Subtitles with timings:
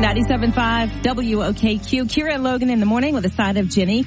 [0.00, 2.04] 97.5 WOKQ.
[2.04, 4.06] Kira and Logan in the morning with a side of Ginny.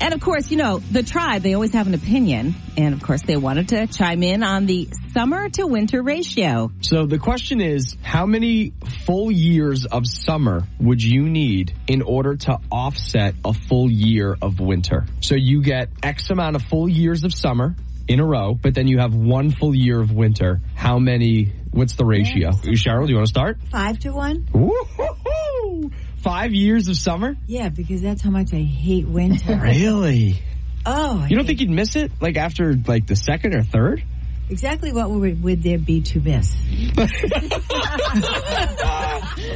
[0.00, 2.56] And of course, you know, the tribe, they always have an opinion.
[2.76, 6.72] And of course, they wanted to chime in on the summer to winter ratio.
[6.80, 8.72] So the question is, how many
[9.06, 14.58] full years of summer would you need in order to offset a full year of
[14.58, 15.06] winter?
[15.20, 17.76] So you get X amount of full years of summer
[18.08, 20.60] in a row, but then you have one full year of winter.
[20.74, 22.50] How many, what's the ratio?
[22.50, 23.58] Cheryl, do you want to start?
[23.70, 24.46] Five to one?
[24.52, 25.90] Woo-hoo-hoo!
[26.18, 27.36] Five years of summer?
[27.46, 29.56] Yeah, because that's how much I hate winter.
[29.62, 30.42] Really?
[30.84, 34.02] Oh, I You don't think you'd miss it like after like the second or third?
[34.50, 36.54] exactly what would, would there be to miss?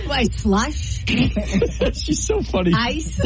[0.07, 2.73] Why slush, She's so funny.
[2.77, 3.19] ice?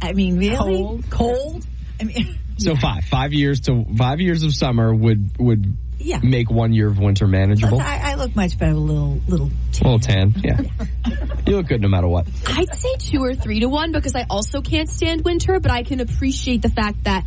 [0.00, 1.10] I mean, really Cold.
[1.10, 1.66] Cold?
[2.00, 6.20] I mean, So five, five years to five years of summer would would yeah.
[6.22, 7.80] make one year of winter manageable.
[7.80, 9.50] I, I look much better, with a little little.
[9.80, 10.60] A little tan, yeah.
[11.46, 12.26] You look good no matter what.
[12.46, 15.82] I'd say two or three to one because I also can't stand winter, but I
[15.82, 17.24] can appreciate the fact that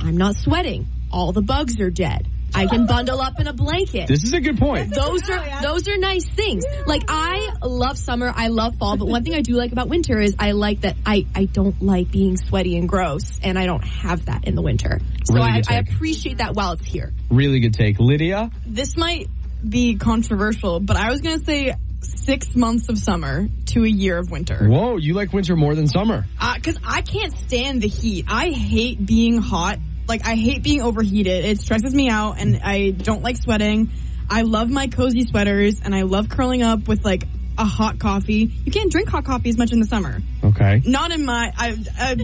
[0.00, 0.86] I'm not sweating.
[1.12, 2.26] All the bugs are dead.
[2.54, 4.08] I can bundle up in a blanket.
[4.08, 4.94] This is a good point.
[4.94, 6.64] those are those are nice things.
[6.86, 10.18] Like I love summer, I love fall, but one thing I do like about winter
[10.20, 13.84] is I like that I I don't like being sweaty and gross, and I don't
[13.84, 15.00] have that in the winter.
[15.24, 17.12] So Really I, good I appreciate that while it's here.
[17.30, 17.98] Really good take.
[18.00, 18.50] Lydia?
[18.66, 19.28] this might
[19.66, 24.18] be controversial, but I was going to say six months of summer to a year
[24.18, 24.66] of winter.
[24.66, 26.24] Whoa, you like winter more than summer.
[26.40, 28.24] Uh, because I can't stand the heat.
[28.28, 29.78] I hate being hot.
[30.10, 31.44] Like, I hate being overheated.
[31.44, 33.90] It stresses me out, and I don't like sweating.
[34.28, 38.50] I love my cozy sweaters, and I love curling up with, like, a hot coffee.
[38.64, 40.20] You can't drink hot coffee as much in the summer.
[40.42, 40.82] Okay.
[40.84, 41.52] Not in my...
[41.56, 42.16] I, I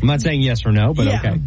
[0.00, 1.20] I'm not saying yes or no, but Yeah.
[1.20, 1.40] okay.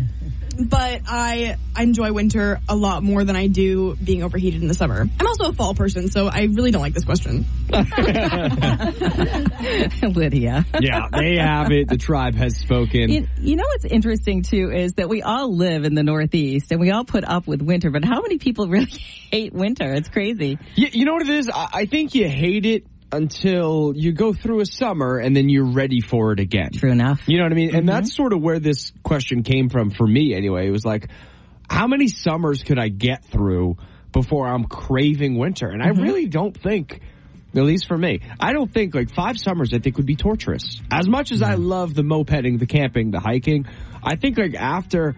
[0.59, 4.73] But I, I enjoy winter a lot more than I do being overheated in the
[4.73, 5.07] summer.
[5.19, 7.45] I'm also a fall person, so I really don't like this question.
[10.01, 10.65] Lydia.
[10.79, 11.89] Yeah, they have it.
[11.89, 13.09] The tribe has spoken.
[13.09, 16.79] You, you know what's interesting too is that we all live in the Northeast and
[16.79, 18.87] we all put up with winter, but how many people really
[19.31, 19.93] hate winter?
[19.93, 20.57] It's crazy.
[20.75, 21.49] You, you know what it is?
[21.49, 25.71] I, I think you hate it until you go through a summer and then you're
[25.71, 26.71] ready for it again.
[26.71, 27.27] True enough.
[27.27, 27.69] You know what I mean?
[27.69, 27.87] And mm-hmm.
[27.87, 30.67] that's sort of where this question came from for me anyway.
[30.67, 31.09] It was like,
[31.69, 33.77] how many summers could I get through
[34.11, 35.67] before I'm craving winter?
[35.67, 36.01] And I mm-hmm.
[36.01, 37.01] really don't think,
[37.55, 40.81] at least for me, I don't think like five summers I think would be torturous.
[40.91, 41.63] As much as I mm-hmm.
[41.63, 43.65] love the mopeding, the camping, the hiking,
[44.03, 45.15] I think like after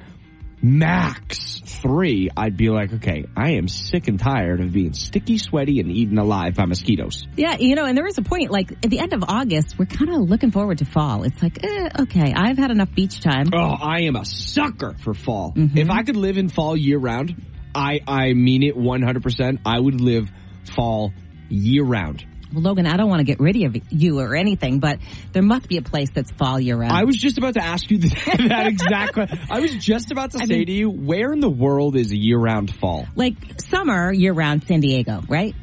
[0.61, 5.79] max three, I'd be like, okay, I am sick and tired of being sticky, sweaty,
[5.79, 7.27] and eaten alive by mosquitoes.
[7.35, 9.85] Yeah, you know, and there is a point, like at the end of August, we're
[9.85, 11.23] kind of looking forward to fall.
[11.23, 13.47] It's like, eh, okay, I've had enough beach time.
[13.53, 15.53] Oh, I am a sucker for fall.
[15.55, 17.35] If I could live in fall year round,
[17.73, 19.59] I, I mean it 100%.
[19.65, 20.31] I would live
[20.75, 21.13] fall
[21.49, 22.25] year round.
[22.53, 24.99] Well, Logan, I don't want to get rid of you or anything, but
[25.33, 26.91] there must be a place that's fall year round.
[26.93, 29.39] I was just about to ask you that exact question.
[29.49, 32.38] I was just about to say mean- to you, where in the world is year
[32.39, 33.07] round fall?
[33.15, 35.53] like summer year round San Diego, right?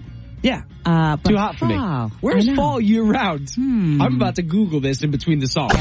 [0.42, 0.62] Yeah.
[0.84, 1.76] Uh, but Too hot for me.
[2.20, 3.50] Where's fall year round?
[3.58, 5.74] I'm about to Google this in between the songs.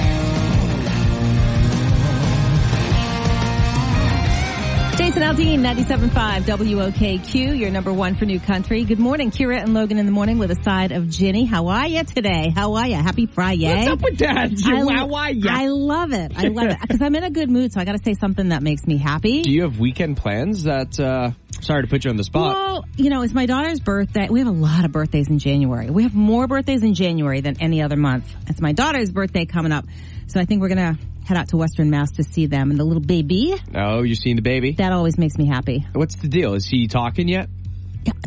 [5.15, 8.83] Jason Aldean, 97.5 WOKQ, your number one for new country.
[8.83, 11.45] Good morning, Kira and Logan in the morning with a side of Ginny.
[11.45, 12.51] How are you today?
[12.53, 12.95] How are you?
[12.95, 13.73] Happy Friday.
[13.73, 14.51] What's up with that?
[14.65, 15.57] I, why, yeah.
[15.57, 16.33] I love it.
[16.35, 16.77] I love it.
[16.81, 18.97] Because I'm in a good mood, so I got to say something that makes me
[18.97, 19.43] happy.
[19.43, 22.53] Do you have weekend plans that, uh, sorry to put you on the spot.
[22.53, 24.27] Well, you know, it's my daughter's birthday.
[24.29, 25.89] We have a lot of birthdays in January.
[25.89, 28.35] We have more birthdays in January than any other month.
[28.47, 29.85] It's my daughter's birthday coming up.
[30.27, 32.69] So I think we're going to head out to Western Mass to see them.
[32.72, 34.74] And the little baby, oh, you seen the baby?
[34.74, 35.86] that always makes me happy.
[35.94, 36.53] What's the deal?
[36.53, 37.50] Is he talking yet?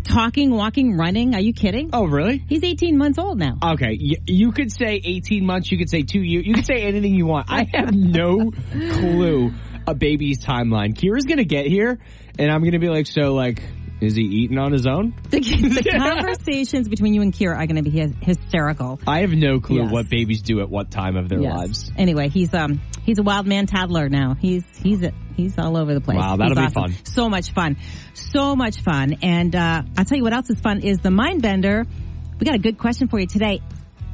[0.03, 1.35] Talking, walking, running.
[1.35, 1.91] Are you kidding?
[1.93, 2.43] Oh, really?
[2.49, 3.59] He's 18 months old now.
[3.63, 6.83] Okay, y- you could say 18 months, you could say two years, you could say
[6.83, 7.47] anything you want.
[7.49, 9.53] I have no clue
[9.87, 10.95] a baby's timeline.
[10.95, 11.99] Kira's gonna get here,
[12.39, 13.63] and I'm gonna be like, so like,
[14.01, 15.15] is he eating on his own?
[15.31, 19.01] The, the conversations between you and Kira are going to be hysterical.
[19.07, 19.93] I have no clue Yes.
[19.93, 21.56] what babies do at what time of their Yes.
[21.56, 21.93] lives.
[21.97, 24.35] Anyway, he's um he's a wild man toddler now.
[24.35, 25.05] He's he's
[25.37, 26.19] he's all over the place.
[26.19, 26.93] Wow, that'll He's be awesome.
[26.95, 27.05] fun.
[27.05, 27.77] So much fun,
[28.15, 29.17] so much fun.
[29.23, 31.85] And uh, I'll tell you what else is fun is the mind bender.
[32.39, 33.61] We got a good question for you today.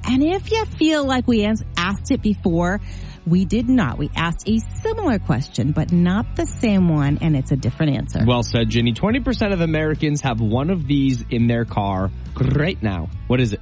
[0.06, 2.80] And if you feel like we asked it before,
[3.26, 3.98] we did not.
[3.98, 8.20] We asked a similar question, but not the same one, and it's a different answer.
[8.26, 8.92] Well said, Ginny.
[8.92, 13.08] 20% of Americans have one of these in their car right now.
[13.26, 13.60] What is it?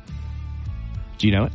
[1.19, 1.53] Do you know it?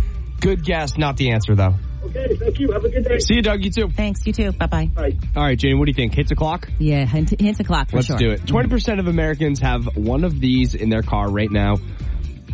[0.40, 1.74] Good guess, not the answer though.
[2.02, 2.72] Okay, thank you.
[2.72, 3.18] Have a good day.
[3.18, 3.62] See you, Doug.
[3.62, 3.90] You too.
[3.90, 4.26] Thanks.
[4.26, 4.52] You too.
[4.52, 4.86] Bye bye.
[4.86, 5.18] Bye.
[5.36, 6.14] All right, Jane, what do you think?
[6.14, 6.70] Hits a clock?
[6.78, 8.16] Yeah, hint, hint o'clock for Let's sure.
[8.16, 8.46] do it.
[8.46, 11.76] 20% of Americans have one of these in their car right now.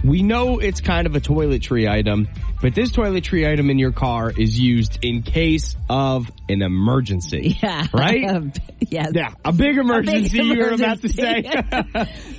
[0.07, 2.29] We know it's kind of a toiletry item,
[2.63, 7.57] but this toiletry item in your car is used in case of an emergency.
[7.63, 7.87] Yeah.
[7.93, 8.57] Right?
[8.81, 9.11] yes.
[9.13, 11.43] Yeah, a big emergency you were about to say.
[11.43, 11.59] emergency.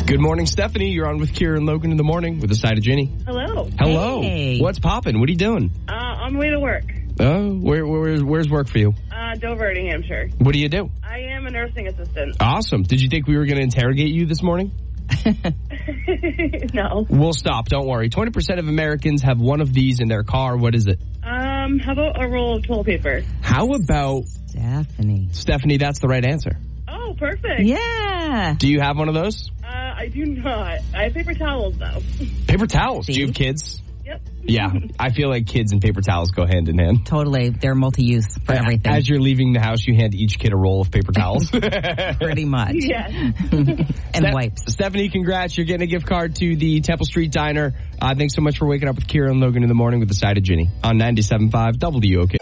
[0.05, 0.91] Good morning, Stephanie.
[0.91, 3.11] You're on with Kira and Logan in the morning with a side of Ginny.
[3.25, 3.67] Hello.
[3.79, 4.21] Hello.
[4.21, 4.59] Hey.
[4.59, 5.19] What's popping?
[5.19, 5.71] What are you doing?
[5.89, 6.83] Uh, on the way to work.
[7.19, 8.93] Oh, where, where's, where's work for you?
[9.11, 10.29] Uh, Dover, New Hampshire.
[10.37, 10.91] What do you do?
[11.03, 12.35] I am a nursing assistant.
[12.39, 12.83] Awesome.
[12.83, 14.73] Did you think we were going to interrogate you this morning?
[16.73, 17.07] no.
[17.09, 17.67] We'll stop.
[17.69, 18.09] Don't worry.
[18.09, 20.55] 20% of Americans have one of these in their car.
[20.55, 20.99] What is it?
[21.23, 23.23] Um, how about a roll of toilet paper?
[23.41, 25.29] How about Stephanie.
[25.31, 25.77] Stephanie?
[25.77, 26.51] That's the right answer.
[26.87, 27.61] Oh, perfect.
[27.61, 28.55] Yeah.
[28.57, 29.49] Do you have one of those?
[30.05, 30.79] I do not.
[30.93, 31.99] I have paper towels though.
[32.47, 33.07] Paper towels.
[33.07, 33.81] Do you have kids?
[34.05, 34.21] yep.
[34.43, 34.69] Yeah.
[34.99, 37.07] I feel like kids and paper towels go hand in hand.
[37.07, 37.49] Totally.
[37.49, 38.91] They're multi-use for everything.
[38.93, 41.49] As you're leaving the house, you hand each kid a roll of paper towels.
[42.21, 42.75] pretty much.
[42.75, 43.11] Yes.
[43.51, 44.71] and Ste- wipes.
[44.71, 45.57] Stephanie, congrats.
[45.57, 47.73] You're getting a gift card to the Temple Street Diner.
[47.99, 50.09] Uh, thanks so much for waking up with Kira and Logan in the morning with
[50.09, 52.35] the side of Ginny on 97.5 WOK.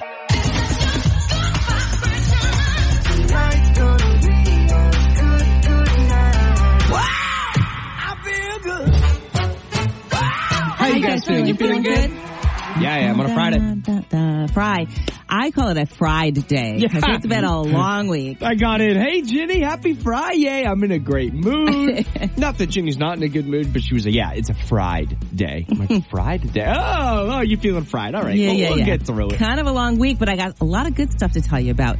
[14.47, 14.87] Fry.
[15.29, 17.15] I call it a fried day because Yeah.
[17.15, 18.41] it's been a long week.
[18.43, 18.95] I got it.
[18.97, 20.63] Hey, Ginny, happy Friday.
[20.65, 22.05] I'm in a great mood.
[22.37, 24.53] not that Ginny's not in a good mood, but she was like, yeah, it's a
[24.53, 25.65] fried day.
[25.69, 26.65] I'm like, fried day?
[26.67, 28.15] Oh, oh, you feeling fried.
[28.15, 28.35] All right.
[28.35, 28.85] Yeah, well, yeah, we'll yeah.
[28.85, 29.37] get through it.
[29.39, 31.59] Kind of a long week, but I got a lot of good stuff to tell
[31.59, 31.97] you about.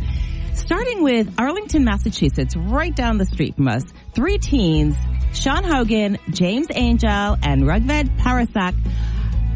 [0.53, 3.83] Starting with Arlington, Massachusetts, right down the street from us.
[4.13, 4.95] Three teens,
[5.33, 8.75] Sean Hogan, James Angel, and Rugved Parasak,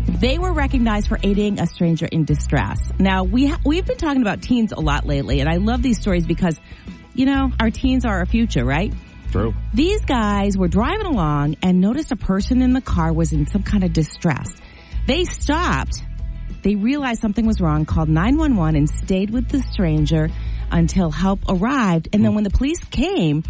[0.08, 2.80] they were recognized for aiding a stranger in distress.
[2.98, 6.00] Now, we ha- we've been talking about teens a lot lately, and I love these
[6.00, 6.60] stories because,
[7.14, 8.94] you know, our teens are our future, right?
[9.32, 9.54] True.
[9.74, 13.64] These guys were driving along and noticed a person in the car was in some
[13.64, 14.50] kind of distress.
[15.06, 16.04] They stopped.
[16.64, 20.30] They realized something was wrong, called 911 and stayed with the stranger
[20.72, 22.10] until help arrived.
[22.14, 22.36] And then hmm.
[22.36, 23.44] when the police came,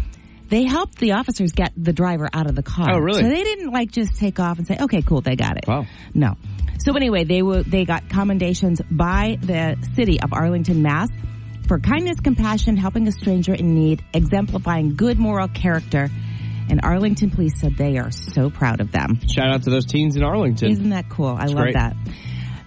[0.48, 2.94] they helped the officers get the driver out of the car.
[2.94, 3.22] Oh, really?
[3.22, 5.66] So they didn't like just take off and say, okay, cool, they got it.
[5.66, 5.86] Wow.
[6.14, 6.36] No.
[6.78, 11.10] So anyway, they were, they got commendations by the city of Arlington, Mass
[11.66, 16.08] for kindness, compassion, helping a stranger in need, exemplifying good moral character.
[16.70, 19.20] And Arlington police said they are so proud of them.
[19.28, 20.70] Shout out to those teens in Arlington.
[20.70, 21.28] Isn't that cool?
[21.28, 21.74] I love great.
[21.74, 21.96] that.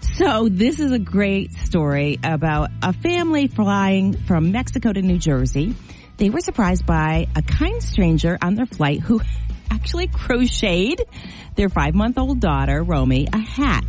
[0.02, 5.76] So this is a great story about a family flying from Mexico to New Jersey.
[6.18, 9.22] They were surprised by a kind stranger on their flight who
[9.72, 11.08] actually crocheted
[11.56, 13.84] their five month old daughter, Romy, a hat.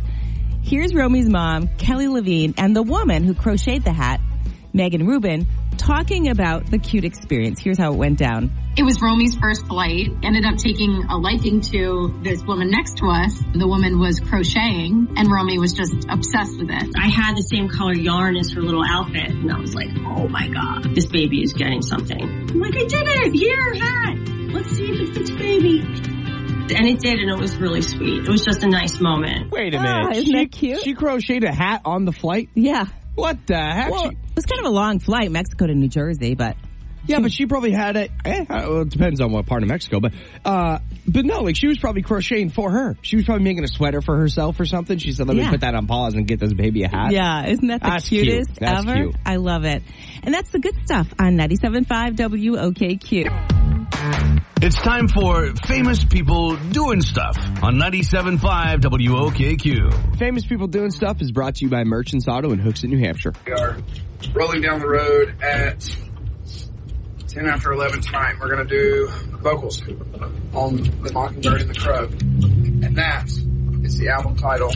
[0.65, 4.21] Here's Romy's mom, Kelly Levine, and the woman who crocheted the hat,
[4.71, 5.45] Megan Rubin,
[5.77, 7.59] talking about the cute experience.
[7.59, 8.49] Here's how it went down.
[8.77, 10.07] It was Romy's first flight.
[10.23, 13.37] Ended up taking a liking to this woman next to us.
[13.53, 16.95] The woman was crocheting and Romy was just obsessed with it.
[16.97, 20.29] I had the same color yarn as her little outfit, and I was like, oh
[20.29, 22.21] my god, this baby is getting something.
[22.21, 23.33] I'm like, I did it!
[23.35, 24.17] Here, hat!
[24.53, 25.81] Let's see if it fits baby.
[26.71, 28.23] And it did, and it was really sweet.
[28.23, 29.51] It was just a nice moment.
[29.51, 30.17] Wait a Ah, minute.
[30.17, 30.81] isn't she, that cute?
[30.81, 32.49] She crocheted a hat on the flight?
[32.55, 32.85] Yeah.
[33.15, 33.91] What the heck?
[33.91, 36.55] Well, She- it was kind of a long flight, Mexico to New Jersey, but
[37.05, 38.11] Yeah, but she probably had it.
[38.23, 40.13] Eh, well, it depends on what part of Mexico, but
[40.45, 42.95] uh, but no, like she was probably crocheting for her.
[43.01, 44.97] She was probably making a sweater for herself or something.
[44.97, 47.45] She said, "Let me put that on pause and get this baby a hat." Yeah,
[47.47, 48.23] isn't that the That's cute.
[48.25, 48.95] cutest That's ever?
[48.95, 49.15] cute.
[49.25, 49.83] I love it.
[50.23, 53.62] And that's the good stuff on 97.5 WOKQ.
[54.61, 60.17] It's time for famous people doing stuff on 97.5 WOKQ.
[60.17, 63.33] Famous people doing stuff is brought to you by Merchants Auto in Hooksett, New Hampshire.
[63.45, 63.77] We are
[64.33, 65.97] rolling down the road at
[67.27, 68.35] 10 after 11 tonight.
[68.39, 69.07] We're going to do
[69.39, 69.81] vocals
[70.53, 72.05] on The Mockingbird and the Crow.
[72.05, 73.25] And that
[73.83, 74.71] is the album title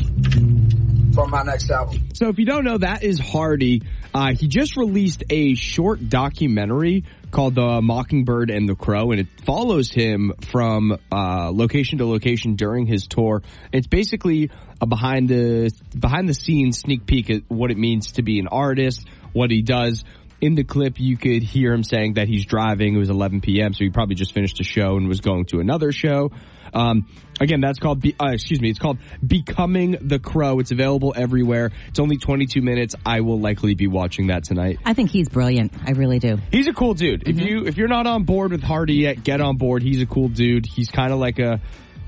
[1.14, 2.10] from my next album.
[2.14, 3.84] So if you don't know, that is Hardy.
[4.14, 9.28] Uh, he just released a short documentary called The Mockingbird and the Crow, and it
[9.46, 13.44] follows him from uh, location to location during his tour.
[13.72, 14.50] It's basically
[14.82, 18.48] a behind the behind the scenes sneak peek at what it means to be an
[18.48, 20.04] artist, what he does.
[20.40, 22.96] In the clip, you could hear him saying that he's driving.
[22.96, 25.60] It was 11 p.m., so he probably just finished a show and was going to
[25.60, 26.32] another show.
[26.74, 27.08] Um,
[27.40, 30.60] again, that's called, Be- uh, excuse me, it's called Becoming the Crow.
[30.60, 31.72] It's available everywhere.
[31.88, 32.96] It's only 22 minutes.
[33.06, 34.80] I will likely be watching that tonight.
[34.86, 35.74] I think he's brilliant.
[35.86, 36.40] I really do.
[36.52, 37.28] He's a cool dude.
[37.28, 39.84] If you if you're not on board with Hardy yet, get on board.
[39.84, 40.66] He's a cool dude.
[40.66, 41.62] He's kind of like a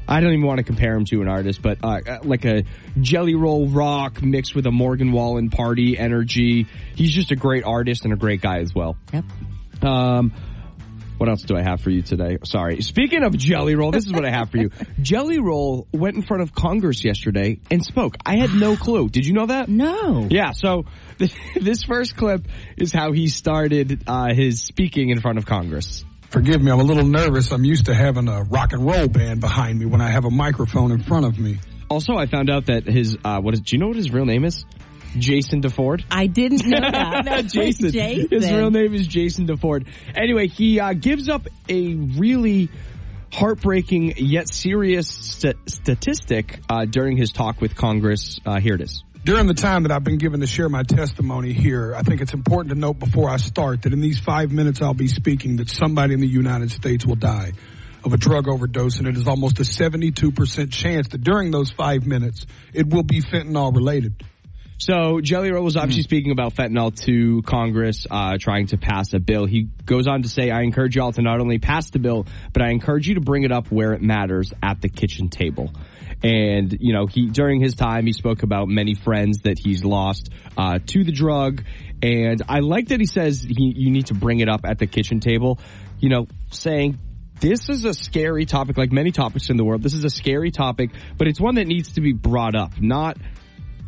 [0.10, 2.64] I don't even want to compare him to an artist, but uh, uh, like a
[3.00, 6.66] Jelly Roll Rock mixed with a Morgan Wallen party energy.
[6.96, 8.98] He's just a great artist and a great guy as well.
[9.14, 9.26] Yep.
[9.84, 10.34] Um,
[11.20, 12.38] what else do I have for you today?
[12.46, 12.82] Sorry.
[12.82, 14.72] Speaking of Jelly Roll, this is what I have for you.
[15.02, 18.16] Jelly Roll went in front of Congress yesterday and spoke.
[18.26, 19.10] I had no clue.
[19.10, 19.68] Did you know that?
[19.68, 20.28] No.
[20.30, 20.86] Yeah, so
[21.60, 22.48] this first clip
[22.78, 26.06] is how he started uh, his speaking in front of Congress.
[26.30, 27.52] Forgive me, I'm a little nervous.
[27.52, 30.32] I'm used to having a rock and roll band behind me when I have a
[30.32, 31.58] microphone in front of me.
[31.90, 33.62] Also, I found out that his uh, what is?
[33.62, 34.64] Do you know what his real name is?
[35.18, 36.04] Jason DeFord.
[36.12, 37.26] I didn't know that.
[37.26, 37.92] no, Jason.
[37.92, 38.28] Jason.
[38.32, 39.88] His real name is Jason DeFord.
[40.16, 42.70] Anyway, he uh, gives up a really
[43.32, 48.40] heartbreaking yet serious st- statistic uh, during his talk with Congress.
[48.46, 49.04] Uh, here it is.
[49.24, 52.34] During the time that I've been given to share my testimony here, I think it's
[52.34, 55.70] important to note before I start that in these five minutes I'll be speaking that
[55.70, 57.52] somebody in the United States will die
[58.04, 62.08] of a drug overdose and it is almost a 72% chance that during those five
[62.08, 64.24] minutes it will be fentanyl related.
[64.80, 69.20] So Jelly Roll was obviously speaking about fentanyl to Congress, uh, trying to pass a
[69.20, 69.46] bill.
[69.46, 72.62] He goes on to say, I encourage y'all to not only pass the bill, but
[72.62, 75.74] I encourage you to bring it up where it matters at the kitchen table.
[76.24, 80.30] And, you know, he, during his time, he spoke about many friends that he's lost,
[80.58, 81.62] uh, to the drug.
[82.02, 84.88] And I like that he says he, you need to bring it up at the
[84.88, 85.60] kitchen table,
[86.00, 86.98] you know, saying,
[87.42, 89.84] this is a scary topic, like many topics in the world.
[89.84, 93.18] This is a scary topic, but it's one that needs to be brought up, not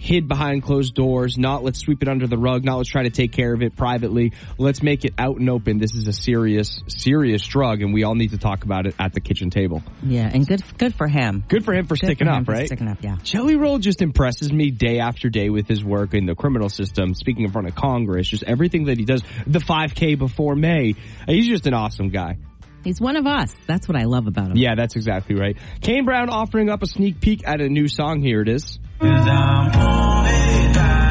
[0.02, 3.12] hid behind closed doors, not let's sweep it under the rug, not let's try to
[3.12, 4.34] take care of it privately.
[4.58, 5.78] Let's make it out and open.
[5.78, 9.14] This is a serious, serious drug and we all need to talk about it at
[9.14, 9.84] the kitchen table.
[10.02, 11.44] Yeah, and good good for him.
[11.48, 12.66] Good for him for Good sticking for him up, for right?
[12.66, 13.18] Sticking up, yeah.
[13.22, 17.14] Jelly Roll just impresses me day after day with his work in the criminal system,
[17.14, 19.22] speaking in front of Congress, just everything that he does.
[19.46, 20.96] The 5K before May.
[21.28, 22.38] He's just an awesome guy.
[22.84, 23.54] He's one of us.
[23.68, 24.58] That's what I love about him.
[24.58, 25.56] Yeah, that's exactly right.
[25.82, 28.22] Kane Brown offering up a sneak peek at a new song.
[28.22, 28.80] Here it is.
[29.02, 31.11] Cause I'm on it.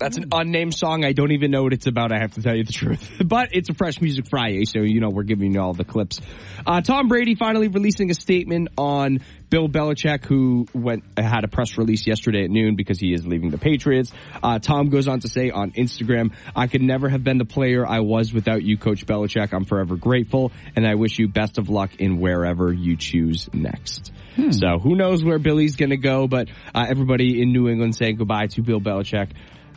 [0.00, 1.04] That's an unnamed song.
[1.04, 2.10] I don't even know what it's about.
[2.10, 3.18] I have to tell you the truth.
[3.30, 6.20] But it's a Fresh Music Friday, so you know we're giving you all the clips.
[6.66, 11.76] Uh, Tom Brady finally releasing a statement on Bill Belichick, who went had a press
[11.76, 14.10] release yesterday at noon because he is leaving the Patriots.
[14.42, 17.86] Uh, Tom goes on to say on Instagram, "I could never have been the player
[17.86, 19.52] I was without you, Coach Belichick.
[19.52, 24.12] I'm forever grateful, and I wish you best of luck in wherever you choose next."
[24.50, 26.26] So who knows where Billy's going to go?
[26.26, 29.30] But uh, everybody in New England saying goodbye to Bill Belichick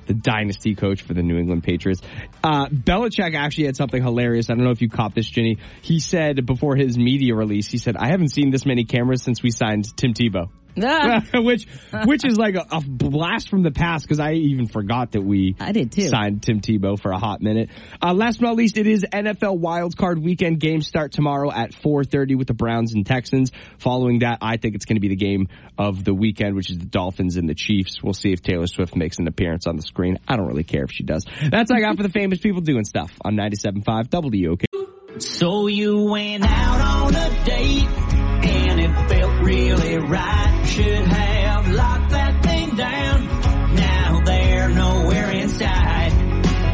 [0.05, 2.01] the dynasty coach for the New England Patriots.
[2.43, 4.49] Uh, Belichick actually had something hilarious.
[4.49, 5.57] I don't know if you caught this, Ginny.
[5.81, 9.41] He said before his media release, he said, I haven't seen this many cameras since
[9.41, 10.49] we signed Tim Tebow.
[10.81, 11.23] Ah.
[11.33, 11.67] which,
[12.05, 15.55] which is like a, a blast from the past because I even forgot that we
[15.59, 16.07] I did too.
[16.07, 17.69] signed Tim Tebow for a hot minute.
[18.01, 20.59] Uh, last but not least, it is NFL wildcard weekend.
[20.59, 23.51] Games start tomorrow at 4.30 with the Browns and Texans.
[23.79, 26.77] Following that, I think it's going to be the game of the weekend, which is
[26.77, 28.01] the Dolphins and the Chiefs.
[28.01, 30.19] We'll see if Taylor Swift makes an appearance on the screen.
[30.27, 31.25] I don't really care if she does.
[31.49, 35.21] That's all I got for the famous people doing stuff on 97.5 WOK.
[35.21, 38.12] So you went out on a date
[38.45, 40.63] and it felt really right.
[40.65, 43.27] Should have locked that thing down.
[43.75, 46.11] Now they're nowhere inside.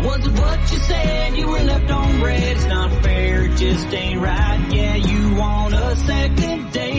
[0.03, 1.35] Was it what you said?
[1.37, 2.43] You were left on red.
[2.43, 4.67] It's not fair just ain't right.
[4.71, 6.98] Yeah, you want a second date.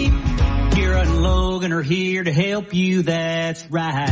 [1.20, 3.02] Kira and Logan are here to help you.
[3.02, 4.08] That's right.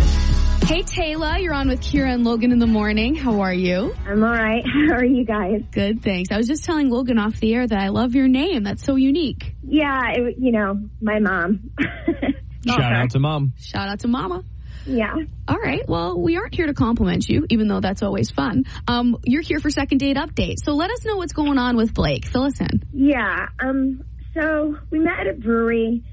[0.65, 3.15] Hey Taylor, you're on with Kira and Logan in the morning.
[3.15, 3.95] How are you?
[4.07, 4.63] I'm all right.
[4.89, 5.63] How are you guys?
[5.71, 6.31] Good, thanks.
[6.31, 8.65] I was just telling Logan off the air that I love your name.
[8.65, 9.55] That's so unique.
[9.63, 11.71] Yeah, it, you know, my mom.
[12.67, 13.55] Shout out to mom.
[13.59, 14.45] Shout out to Mama.
[14.85, 15.15] Yeah.
[15.47, 15.89] All right.
[15.89, 18.65] Well, we aren't here to compliment you, even though that's always fun.
[18.87, 20.57] Um, you're here for second date update.
[20.63, 22.27] So let us know what's going on with Blake.
[22.27, 22.83] Fill us in.
[22.93, 23.47] Yeah.
[23.61, 24.05] Um.
[24.35, 26.05] So we met at a brewery.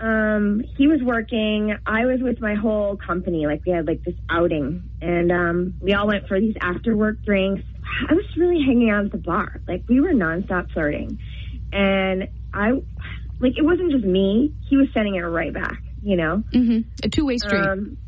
[0.00, 0.64] Um.
[0.76, 1.76] He was working.
[1.86, 3.46] I was with my whole company.
[3.46, 7.22] Like we had like this outing, and um, we all went for these after work
[7.22, 7.62] drinks.
[8.08, 9.60] I was really hanging out at the bar.
[9.68, 11.18] Like we were nonstop flirting,
[11.72, 12.70] and I,
[13.40, 14.54] like it wasn't just me.
[14.68, 15.82] He was sending it right back.
[16.02, 16.42] You know.
[16.52, 16.88] Mm-hmm.
[17.04, 17.60] A two way street.
[17.60, 17.98] Um,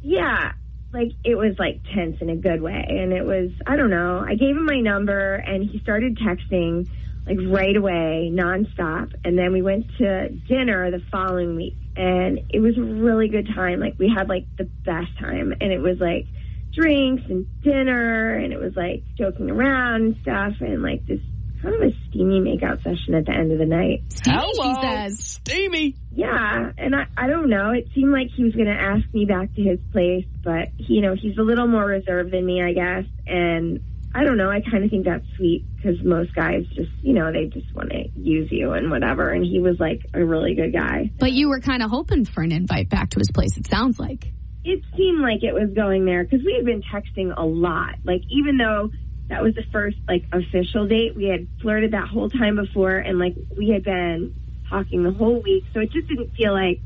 [0.00, 0.52] yeah,
[0.92, 4.24] like it was like tense in a good way, and it was I don't know.
[4.26, 6.88] I gave him my number, and he started texting
[7.26, 12.60] like right away, nonstop, and then we went to dinner the following week, and it
[12.60, 13.80] was a really good time.
[13.80, 16.26] Like we had like the best time, and it was like
[16.72, 21.20] drinks and dinner, and it was like joking around and stuff, and like this
[21.62, 24.02] kind of a steamy makeout session at the end of the night.
[24.24, 24.74] Hello.
[24.74, 25.18] She says.
[25.24, 25.94] Steamy.
[26.10, 27.70] Yeah, and I, I don't know.
[27.70, 31.00] It seemed like he was going to ask me back to his place, but you
[31.00, 33.04] know, he's a little more reserved than me, I guess.
[33.26, 33.80] And
[34.14, 34.50] I don't know.
[34.50, 37.90] I kind of think that's sweet because most guys just, you know, they just want
[37.90, 39.30] to use you and whatever.
[39.30, 41.10] And he was like a really good guy.
[41.18, 43.56] But you were kind of hoping for an invite back to his place.
[43.56, 44.32] It sounds like.
[44.64, 47.96] It seemed like it was going there because we had been texting a lot.
[48.04, 48.90] Like even though
[49.28, 53.18] that was the first like official date, we had flirted that whole time before, and
[53.18, 54.34] like we had been
[54.68, 55.64] talking the whole week.
[55.72, 56.80] So it just didn't feel like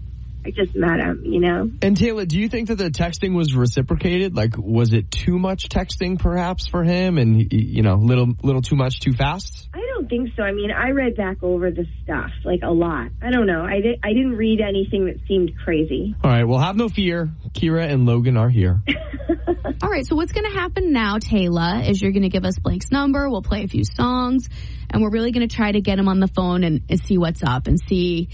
[0.47, 1.69] I just met him, you know?
[1.83, 4.37] And Taylor, do you think that the texting was reciprocated?
[4.37, 8.77] Like, was it too much texting, perhaps, for him, and you know, little little too
[8.77, 9.69] much, too fast?
[9.75, 10.45] I don't think so.
[10.45, 13.09] I mean, I read back over the stuff like a lot.
[13.21, 13.63] I don't know.
[13.63, 13.99] I did.
[14.05, 16.15] I didn't read anything that seemed crazy.
[16.23, 16.45] All right.
[16.45, 17.29] Well, have no fear.
[17.51, 18.81] Kira and Logan are here.
[19.83, 20.07] All right.
[20.07, 23.29] So what's going to happen now, Taylor, is you're going to give us Blake's number.
[23.29, 24.49] We'll play a few songs,
[24.91, 27.19] and we're really going to try to get him on the phone and, and see
[27.19, 28.29] what's up and see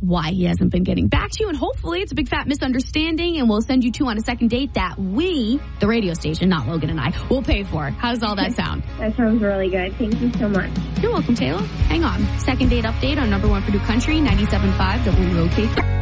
[0.00, 1.48] why he hasn't been getting back to you.
[1.48, 4.48] And hopefully it's a big fat misunderstanding and we'll send you two on a second
[4.48, 7.90] date that we, the radio station, not Logan and I, will pay for.
[7.90, 8.82] How does all that sound?
[9.00, 9.94] That sounds really good.
[9.96, 10.70] Thank you so much.
[11.00, 11.62] You're welcome, Taylor.
[11.88, 12.26] Hang on.
[12.40, 15.99] Second date update on number one for New Country, 97.5 WOK.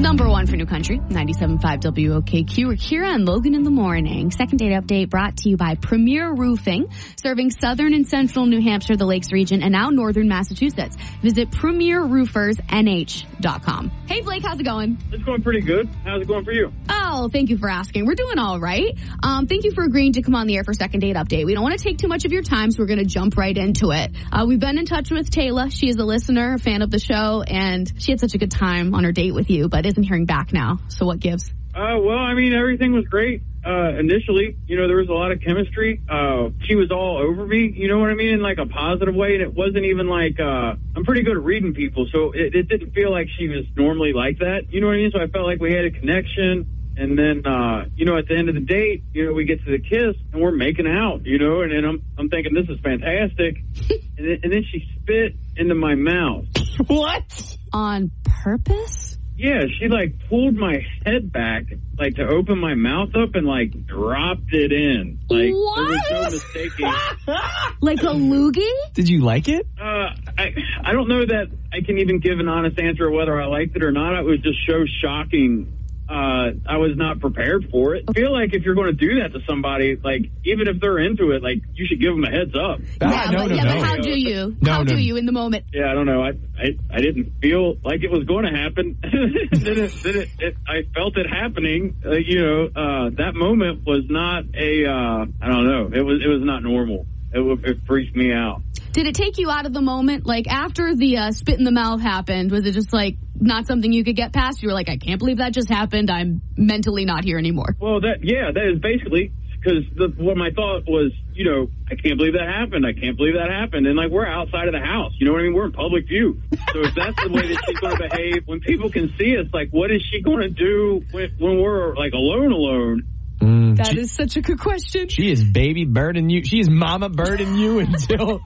[0.00, 2.66] Number one for New Country, 97.5 WOKQ.
[2.66, 4.30] We're Kira and Logan in the morning.
[4.30, 6.90] Second date update brought to you by Premier Roofing,
[7.22, 10.96] serving southern and central New Hampshire, the Lakes region, and now northern Massachusetts.
[11.20, 13.90] Visit premierroofersnh.com.
[14.06, 14.96] Hey Blake, how's it going?
[15.12, 15.86] It's going pretty good.
[16.02, 16.72] How's it going for you?
[16.88, 18.06] Oh, thank you for asking.
[18.06, 18.98] We're doing all right.
[19.22, 21.44] Um, thank you for agreeing to come on the air for second date update.
[21.44, 23.36] We don't want to take too much of your time, so we're going to jump
[23.36, 24.12] right into it.
[24.32, 25.68] Uh, we've been in touch with Taylor.
[25.68, 28.50] She is a listener, a fan of the show, and she had such a good
[28.50, 30.78] time on her date with you, but isn't hearing back now.
[30.88, 31.52] So what gives?
[31.74, 33.42] Uh, well, I mean, everything was great.
[33.64, 36.00] Uh, initially, you know, there was a lot of chemistry.
[36.08, 39.14] Uh, she was all over me, you know what I mean, in like a positive
[39.14, 39.34] way.
[39.34, 42.08] And it wasn't even like, uh, I'm pretty good at reading people.
[42.10, 44.72] So it, it didn't feel like she was normally like that.
[44.72, 45.10] You know what I mean?
[45.12, 46.66] So I felt like we had a connection.
[46.96, 49.64] And then, uh, you know, at the end of the date, you know, we get
[49.64, 52.68] to the kiss and we're making out, you know, and then I'm, I'm thinking this
[52.68, 53.56] is fantastic.
[54.18, 56.46] and, then, and then she spit into my mouth.
[56.88, 57.56] What?
[57.72, 59.09] On purpose?
[59.40, 61.64] Yeah, she like pulled my head back,
[61.98, 65.18] like to open my mouth up and like dropped it in.
[65.30, 65.76] Like what?
[65.76, 66.92] there was no mistaking.
[67.80, 68.92] like a loogie?
[68.92, 69.66] Did you like it?
[69.80, 70.52] Uh, I
[70.84, 73.82] I don't know that I can even give an honest answer whether I liked it
[73.82, 74.18] or not.
[74.18, 75.72] It was just so shocking.
[76.10, 78.04] Uh, I was not prepared for it.
[78.08, 80.98] I feel like if you're going to do that to somebody, like even if they're
[80.98, 82.80] into it, like you should give them a heads up.
[83.00, 83.74] yeah, no, but, no, yeah, no.
[83.80, 84.56] but how do you?
[84.60, 84.96] No, how no.
[84.96, 85.66] do you in the moment?
[85.72, 86.20] Yeah, I don't know.
[86.20, 88.98] I I, I didn't feel like it was going to happen.
[89.02, 91.94] then it, then it, it, I felt it happening.
[92.04, 94.86] Uh, you know, uh, that moment was not a.
[94.86, 95.90] Uh, I don't know.
[95.94, 97.06] It was it was not normal.
[97.32, 98.62] It, it freaked me out.
[98.92, 100.26] Did it take you out of the moment?
[100.26, 103.92] Like after the uh, spit in the mouth happened, was it just like not something
[103.92, 104.62] you could get past?
[104.62, 106.10] You were like, I can't believe that just happened.
[106.10, 107.76] I'm mentally not here anymore.
[107.78, 109.84] Well, that yeah, that is basically because
[110.18, 111.12] what my thought was.
[111.32, 112.84] You know, I can't believe that happened.
[112.84, 113.86] I can't believe that happened.
[113.86, 115.12] And like we're outside of the house.
[115.18, 115.54] You know what I mean?
[115.54, 116.42] We're in public view.
[116.72, 119.46] So if that's the way that she's going to behave when people can see us,
[119.54, 123.04] like what is she going to do when, when we're like alone, alone?
[123.40, 125.08] Mm, That she, is such a good question.
[125.08, 126.44] she is baby birding you.
[126.44, 128.40] She is mama birding you until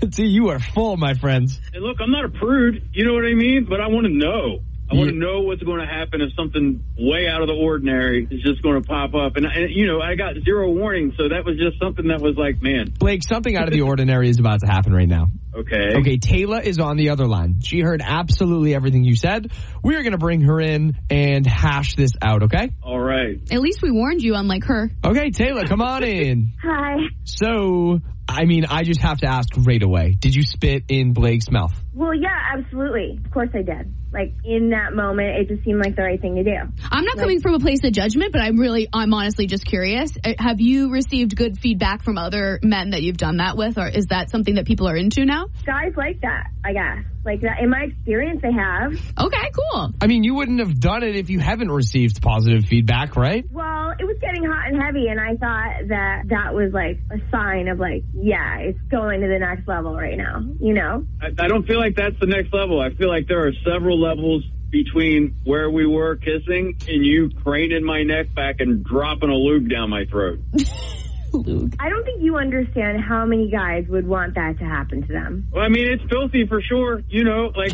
[0.00, 1.60] until you are full, my friends.
[1.74, 2.82] And look, I'm not a prude.
[2.92, 3.66] You know what I mean?
[3.68, 4.60] But I want to know.
[4.90, 8.26] I want to know what's going to happen if something way out of the ordinary
[8.30, 9.36] is just going to pop up.
[9.36, 12.36] And, and you know, I got zero warning, so that was just something that was
[12.36, 15.26] like, man, Blake, something out of the ordinary is about to happen right now.
[15.56, 15.94] okay.
[15.96, 17.60] Okay, Taylor is on the other line.
[17.62, 19.52] She heard absolutely everything you said.
[19.82, 22.70] We are going to bring her in and hash this out, okay?
[22.82, 23.40] All right.
[23.52, 24.90] At least we warned you, unlike her.
[25.04, 26.52] Okay, Taylor, come on in.
[26.62, 26.96] Hi.
[27.24, 30.16] So, I mean, I just have to ask right away.
[30.18, 31.72] Did you spit in Blake's mouth?
[31.92, 33.18] Well, yeah, absolutely.
[33.24, 33.92] Of course I did.
[34.12, 36.56] Like in that moment, it just seemed like the right thing to do.
[36.90, 40.16] I'm not coming from a place of judgment, but I'm really, I'm honestly just curious.
[40.24, 43.88] Uh, Have you received good feedback from other men that you've done that with, or
[43.88, 45.46] is that something that people are into now?
[45.66, 47.04] Guys like that, I guess.
[47.24, 48.92] Like that, in my experience, they have.
[48.92, 49.92] Okay, cool.
[50.00, 53.44] I mean, you wouldn't have done it if you haven't received positive feedback, right?
[53.50, 57.18] Well, it was getting hot and heavy, and I thought that that was like a
[57.30, 60.42] sign of like, yeah, it's going to the next level right now.
[60.60, 61.06] You know?
[61.20, 62.80] I, I don't feel like that's the next level.
[62.80, 67.84] I feel like there are several levels between where we were kissing and you craning
[67.84, 70.38] my neck back and dropping a lube down my throat.
[71.80, 75.48] I don't think you understand how many guys would want that to happen to them.
[75.52, 77.72] Well, I mean, it's filthy for sure, you know, like,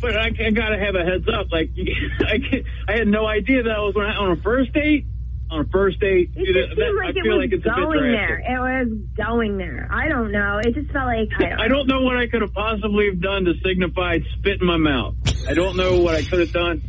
[0.00, 1.46] but I, I gotta have a heads up.
[1.52, 1.70] Like,
[2.20, 5.06] I, I had no idea that was when I, on a first date.
[5.50, 7.64] On a first date, It dude, just that- seemed like I it was like it's
[7.64, 8.38] going there.
[8.38, 9.86] It was going there.
[9.92, 10.60] I don't know.
[10.64, 13.20] It just felt like I don't, I don't know what I could have possibly have
[13.20, 15.14] done to signify spit in my mouth.
[15.46, 16.80] I don't know what I could have done.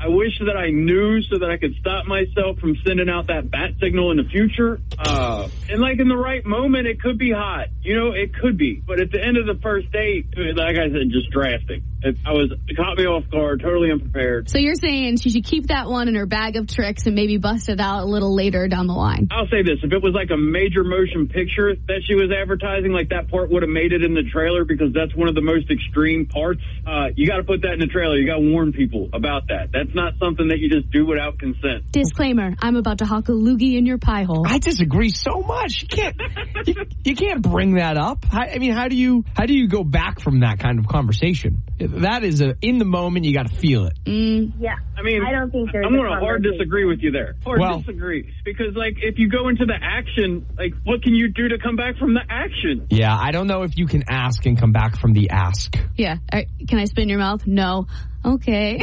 [0.00, 3.50] I wish that I knew so that I could stop myself from sending out that
[3.50, 4.80] bat signal in the future.
[4.96, 7.68] Uh, and like in the right moment, it could be hot.
[7.82, 8.80] You know, it could be.
[8.86, 11.82] But at the end of the first date, like I said, just drastic.
[12.00, 14.48] It, I was, it caught me off guard, totally unprepared.
[14.48, 17.38] So you're saying she should keep that one in her bag of tricks and maybe
[17.38, 19.26] bust it out a little later down the line.
[19.32, 22.92] I'll say this: if it was like a major motion picture that she was advertising,
[22.92, 25.40] like that part would have made it in the trailer because that's one of the
[25.40, 26.60] most extreme parts.
[26.86, 28.16] Uh, you got to put that in the trailer.
[28.16, 29.72] You got to warn people about that.
[29.72, 31.90] That's not something that you just do without consent.
[31.92, 34.44] Disclaimer: I'm about to hawk a loogie in your pie hole.
[34.46, 35.82] I disagree so much.
[35.82, 36.16] You can't,
[36.66, 36.74] you,
[37.04, 38.24] you can't bring that up.
[38.24, 40.86] How, I mean, how do you, how do you go back from that kind of
[40.88, 41.62] conversation?
[41.78, 43.94] That is a, in the moment, you got to feel it.
[44.04, 44.52] Mm.
[44.58, 44.74] Yeah.
[44.96, 47.36] I mean, I don't think there's I'm a going to hard disagree with you there.
[47.44, 51.28] Hard Well- disagree because, like, if you go into the action, like, what can you
[51.28, 52.86] do to come back from the action?
[52.90, 55.76] Yeah, I don't know if you can ask and come back from the ask.
[55.96, 56.16] Yeah.
[56.32, 57.46] All right, Can I spin your mouth?
[57.46, 57.86] No.
[58.28, 58.78] Okay.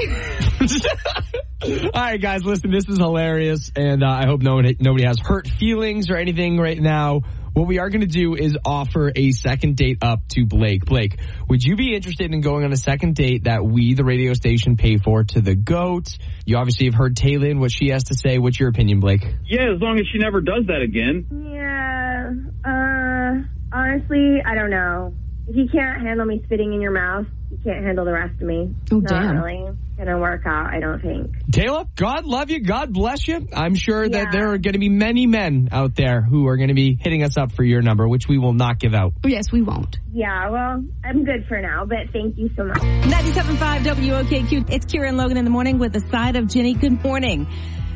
[1.62, 5.20] All right, guys, listen, this is hilarious, and uh, I hope no one, nobody has
[5.20, 7.22] hurt feelings or anything right now.
[7.54, 10.86] What we are going to do is offer a second date up to Blake.
[10.86, 14.34] Blake, would you be interested in going on a second date that we, the radio
[14.34, 16.18] station, pay for to the GOAT?
[16.46, 18.40] You obviously have heard Taylor and what she has to say.
[18.40, 19.24] What's your opinion, Blake?
[19.46, 21.28] Yeah, as long as she never does that again.
[21.54, 22.32] Yeah.
[22.66, 25.14] Uh, honestly, I don't know.
[25.48, 28.48] If you can't handle me spitting in your mouth, you can't handle the rest of
[28.48, 28.74] me.
[28.92, 29.38] Oh, Not damn.
[29.42, 31.32] really gonna work out, I don't think.
[31.52, 32.60] Taylor, God love you.
[32.60, 33.48] God bless you.
[33.54, 36.68] I'm sure that there are going to be many men out there who are going
[36.68, 39.14] to be hitting us up for your number, which we will not give out.
[39.24, 39.98] Oh, yes, we won't.
[40.12, 42.78] Yeah, well, I'm good for now, but thank you so much.
[42.80, 44.70] 97.5 WOKQ.
[44.70, 46.74] It's Kira and Logan in the morning with the side of Ginny.
[46.74, 47.48] Good morning.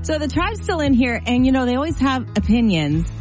[0.03, 3.11] So the tribe's still in here and you know, they always have opinions,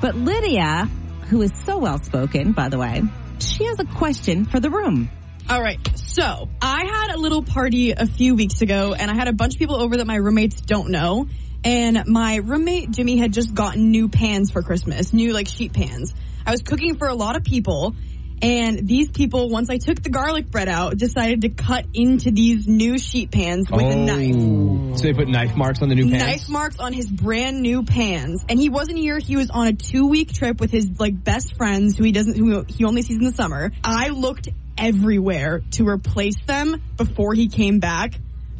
[0.00, 0.88] but Lydia,
[1.28, 3.02] who is so well spoken, by the way,
[3.38, 5.08] she has a question for the room.
[5.48, 5.78] All right.
[5.98, 9.54] So I had a little party a few weeks ago and I had a bunch
[9.54, 11.28] of people over that my roommates don't know.
[11.62, 16.14] And my roommate Jimmy had just gotten new pans for Christmas, new like sheet pans.
[16.46, 17.94] I was cooking for a lot of people
[18.42, 22.66] and these people, once I took the garlic bread out, decided to cut into these
[22.66, 24.34] new sheet pans with a knife.
[24.36, 24.96] Oh.
[24.96, 26.24] So they put knife marks on the new pants?
[26.24, 28.44] Knife marks on his brand new pans.
[28.48, 29.18] And he wasn't here.
[29.18, 32.36] He was on a two week trip with his like best friends who he doesn't,
[32.36, 33.72] who he only sees in the summer.
[33.82, 38.14] I looked everywhere to replace them before he came back.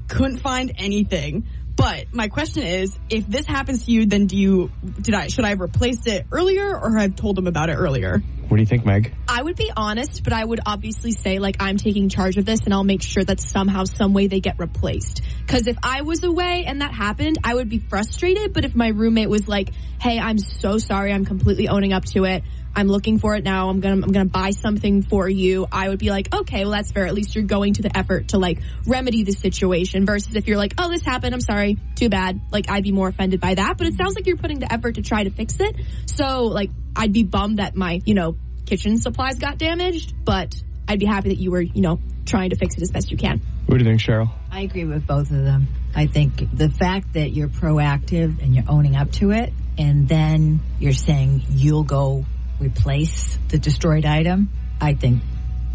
[0.09, 1.47] Couldn't find anything.
[1.77, 5.45] But my question is, if this happens to you, then do you, did I, should
[5.45, 8.23] I have replaced it earlier or have told him about it earlier?
[8.49, 9.15] What do you think, Meg?
[9.27, 12.61] I would be honest, but I would obviously say like I'm taking charge of this
[12.61, 15.23] and I'll make sure that somehow, some way they get replaced.
[15.47, 18.53] Cause if I was away and that happened, I would be frustrated.
[18.53, 21.13] But if my roommate was like, Hey, I'm so sorry.
[21.13, 22.45] I'm completely owning up to it.
[22.77, 23.69] I'm looking for it now.
[23.69, 25.67] I'm gonna, I'm gonna buy something for you.
[25.71, 27.07] I would be like, okay, well that's fair.
[27.07, 30.57] At least you're going to the effort to like remedy the situation versus if you're
[30.57, 31.35] like, oh, this happened.
[31.35, 31.79] I'm sorry.
[31.95, 32.41] Too bad.
[32.51, 33.79] Like I'd be more offended by that.
[33.79, 35.77] But it sounds like you're putting the effort to try to fix it.
[36.07, 40.55] So like I'd be bummed that my, you know, kitchen supplies got damaged, but
[40.89, 43.17] I'd be happy that you were, you know, trying to fix it as best you
[43.17, 43.41] can.
[43.67, 44.31] What do you think, Cheryl?
[44.51, 45.69] I agree with both of them.
[45.95, 50.61] I think the fact that you're proactive and you're owning up to it, and then
[50.79, 52.25] you're saying you'll go
[52.61, 55.23] replace the destroyed item, I think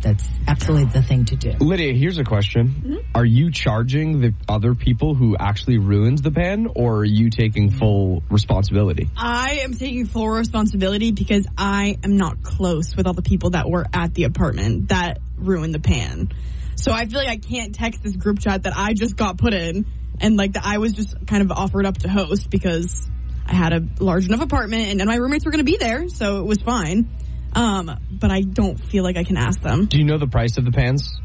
[0.02, 1.52] that's absolutely the thing to do.
[1.60, 2.70] Lydia, here's a question.
[2.70, 2.96] Mm-hmm.
[3.16, 7.70] Are you charging the other people who actually ruined the pan or are you taking
[7.70, 9.10] full responsibility?
[9.18, 13.70] I am taking full responsibility because I am not close with all the people that
[13.70, 16.32] were at the apartment that ruined the pan.
[16.76, 19.54] So I feel like I can't text this group chat that I just got put
[19.54, 19.86] in
[20.22, 23.10] and like that I was just kind of offered up to host because
[23.50, 26.08] I had a large enough apartment and, and my roommates were going to be there,
[26.08, 27.10] so it was fine.
[27.54, 29.88] Um, but I don't feel like I can ask them.
[29.88, 31.20] Do you know the price of the pans?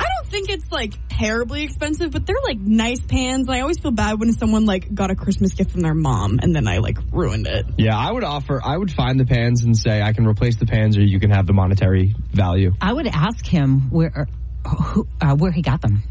[0.00, 3.46] I don't think it's like terribly expensive, but they're like nice pans.
[3.46, 6.40] And I always feel bad when someone like got a Christmas gift from their mom
[6.42, 7.66] and then I like ruined it.
[7.76, 10.66] Yeah, I would offer, I would find the pans and say, I can replace the
[10.66, 12.72] pans or you can have the monetary value.
[12.80, 14.26] I would ask him where
[14.66, 16.02] who, uh, where he got them,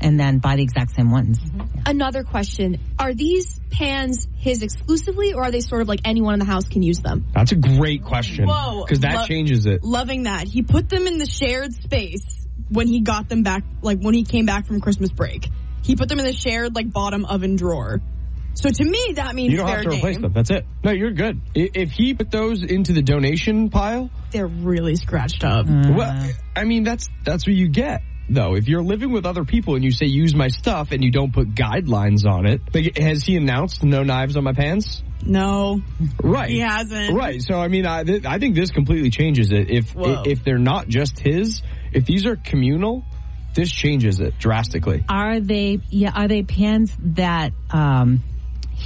[0.00, 1.40] and then buy the exact same ones.
[1.86, 2.78] Another question.
[2.98, 6.68] Are these pans his exclusively or are they sort of like anyone in the house
[6.68, 7.26] can use them?
[7.32, 8.46] That's a great question.
[8.46, 8.84] Whoa.
[8.84, 9.82] Because that Lo- changes it.
[9.82, 10.48] Loving that.
[10.48, 14.24] He put them in the shared space when he got them back, like when he
[14.24, 15.48] came back from Christmas break.
[15.82, 18.00] He put them in the shared like bottom oven drawer.
[18.56, 20.32] So to me, that means You don't fair have to replace them.
[20.32, 20.64] That's it.
[20.82, 21.40] No, you're good.
[21.54, 25.66] If he put those into the donation pile, They're really scratched up.
[25.66, 28.00] well, I mean, that's that's what you get.
[28.28, 31.12] Though, if you're living with other people and you say use my stuff and you
[31.12, 35.04] don't put guidelines on it, like, has he announced no knives on my pants?
[35.22, 35.80] No,
[36.22, 36.50] Right.
[36.50, 37.14] he hasn't.
[37.14, 37.40] Right.
[37.40, 39.70] So I mean, I th- I think this completely changes it.
[39.70, 40.22] If Whoa.
[40.26, 43.04] if they're not just his, if these are communal,
[43.54, 45.04] this changes it drastically.
[45.08, 45.78] Are they?
[45.90, 48.22] Yeah, are they pans that um,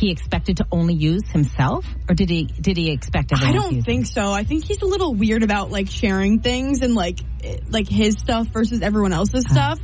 [0.00, 3.36] he expected to only use himself, or did he did he expect to?
[3.38, 4.32] I don't use think so.
[4.32, 7.20] I think he's a little weird about like sharing things and like
[7.68, 9.78] like his stuff versus everyone else's stuff.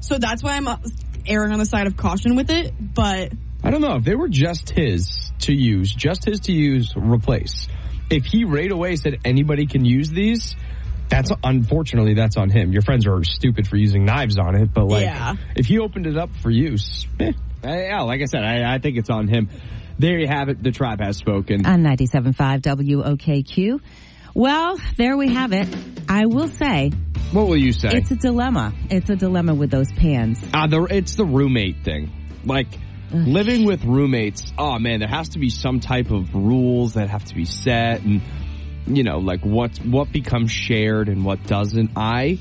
[0.00, 0.78] So that's why I'm uh,
[1.26, 2.72] erring on the side of caution with it.
[2.80, 6.94] But I don't know if they were just his to use, just his to use,
[6.96, 7.68] replace.
[8.10, 10.56] If he right away said anybody can use these,
[11.10, 12.72] that's unfortunately that's on him.
[12.72, 15.34] Your friends are stupid for using knives on it, but like Yeah.
[15.56, 18.78] if he opened it up for use, eh, I- yeah, like I said, I, I
[18.78, 19.48] think it's on him.
[19.98, 20.62] There you have it.
[20.62, 21.66] The tribe has spoken.
[21.66, 23.80] on 97.5 WOKQ.
[24.34, 25.68] Well, there we have it.
[26.08, 26.92] I will say
[27.32, 27.88] What will you say?
[27.92, 28.72] it's a dilemma.
[28.90, 30.40] It's a dilemma with those pans.
[30.54, 32.12] Uh, the, it's the roommate thing.
[32.44, 32.68] Like,
[33.10, 37.24] living with roommates, oh man, there has to be some type of rules that have
[37.24, 38.20] to be set and,
[38.86, 41.92] you know, like what, what becomes shared and what doesn't.
[41.96, 42.38] I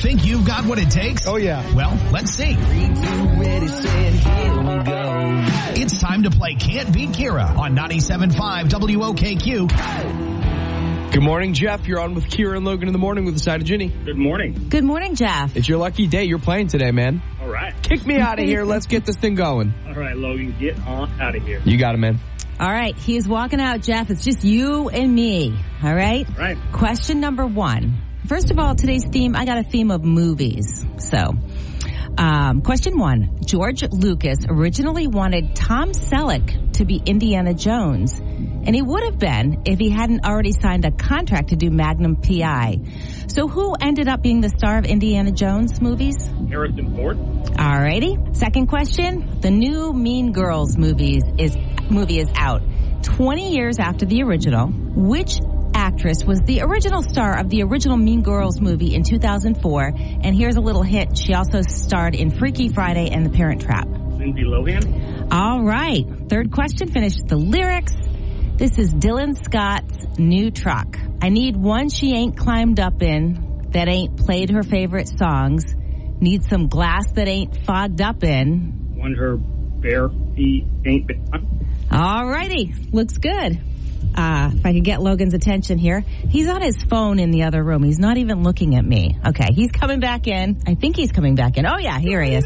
[0.00, 1.26] Think you've got what it takes?
[1.26, 1.74] Oh yeah.
[1.74, 2.56] Well, let's see.
[5.78, 10.45] It's time to play Can't Beat Kira on 97.5 WOKQ.
[11.16, 11.86] Good morning, Jeff.
[11.88, 13.88] You're on with Kira and Logan in the morning with the side of Ginny.
[13.88, 14.66] Good morning.
[14.68, 15.56] Good morning, Jeff.
[15.56, 16.24] It's your lucky day.
[16.24, 17.22] You're playing today, man.
[17.40, 17.72] All right.
[17.82, 18.64] Kick me out of here.
[18.64, 19.72] Let's get this thing going.
[19.86, 21.62] All right, Logan, get on out of here.
[21.64, 22.20] You got it, man.
[22.60, 24.10] All right, he's walking out, Jeff.
[24.10, 25.58] It's just you and me.
[25.82, 26.28] All right?
[26.36, 26.58] Right.
[26.72, 27.96] Question number one.
[28.26, 30.84] First of all, today's theme, I got a theme of movies.
[30.98, 31.32] So,
[32.18, 33.38] um, question one.
[33.42, 38.20] George Lucas originally wanted Tom Selleck to be Indiana Jones.
[38.66, 42.16] And he would have been if he hadn't already signed a contract to do Magnum
[42.16, 42.80] PI.
[43.28, 46.16] So who ended up being the star of Indiana Jones movies?
[46.48, 47.16] Harrison Ford.
[47.16, 48.36] Alrighty.
[48.36, 49.40] Second question.
[49.40, 51.56] The new Mean Girls movies is
[51.90, 52.62] movie is out.
[53.02, 54.66] 20 years after the original.
[54.68, 55.38] Which
[55.74, 59.92] actress was the original star of the original Mean Girls movie in 2004?
[60.22, 61.16] And here's a little hint.
[61.16, 63.86] She also starred in Freaky Friday and The Parent Trap.
[63.86, 65.28] Lindsay Lohan.
[65.30, 66.04] All right.
[66.28, 66.88] Third question.
[66.88, 67.94] Finish the lyrics.
[68.56, 70.98] This is Dylan Scott's new truck.
[71.20, 75.76] I need one she ain't climbed up in that ain't played her favorite songs.
[76.22, 78.94] Need some glass that ain't fogged up in.
[78.94, 81.28] One her bare feet ain't been.
[81.92, 82.72] All righty.
[82.92, 83.60] Looks good.
[84.16, 86.00] Uh, if I could get Logan's attention here.
[86.00, 87.82] He's on his phone in the other room.
[87.82, 89.18] He's not even looking at me.
[89.26, 90.62] Okay, he's coming back in.
[90.66, 91.66] I think he's coming back in.
[91.66, 92.44] Oh yeah, here he is.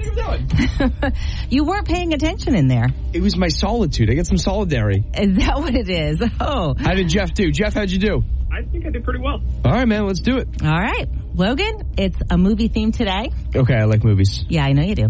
[1.48, 2.86] you weren't paying attention in there.
[3.12, 4.10] It was my solitude.
[4.10, 5.04] I get some solidary.
[5.16, 6.20] Is that what it is?
[6.42, 6.74] Oh.
[6.78, 7.50] How did Jeff do?
[7.52, 8.22] Jeff, how'd you do?
[8.50, 9.40] I think I did pretty well.
[9.64, 10.48] All right, man, let's do it.
[10.62, 11.06] All right.
[11.34, 13.30] Logan, it's a movie theme today.
[13.54, 14.44] Okay, I like movies.
[14.48, 15.08] Yeah, I know you do.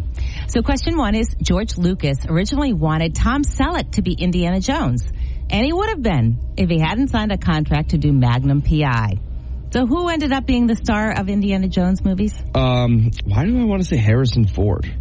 [0.49, 5.05] So question one is George Lucas originally wanted Tom Selleck to be Indiana Jones.
[5.51, 9.15] And he would have been if he hadn't signed a contract to do Magnum PI.
[9.73, 12.35] So who ended up being the star of Indiana Jones movies?
[12.55, 14.93] Um, why do I want to say Harrison Ford?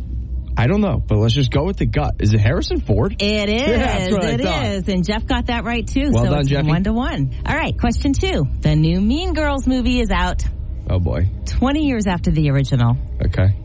[0.57, 2.15] I don't know, but let's just go with the gut.
[2.19, 3.15] Is it Harrison Ford?
[3.19, 3.61] It is.
[3.61, 4.87] Yeah, that's what I It is.
[4.89, 6.11] And Jeff got that right too.
[6.11, 6.67] Well so done, it's Jeffy.
[6.67, 7.33] one to one.
[7.45, 7.77] All right.
[7.79, 8.45] Question two.
[8.59, 10.43] The new Mean Girls movie is out
[10.89, 11.29] Oh boy.
[11.45, 12.97] 20 years after the original.
[13.23, 13.55] Okay.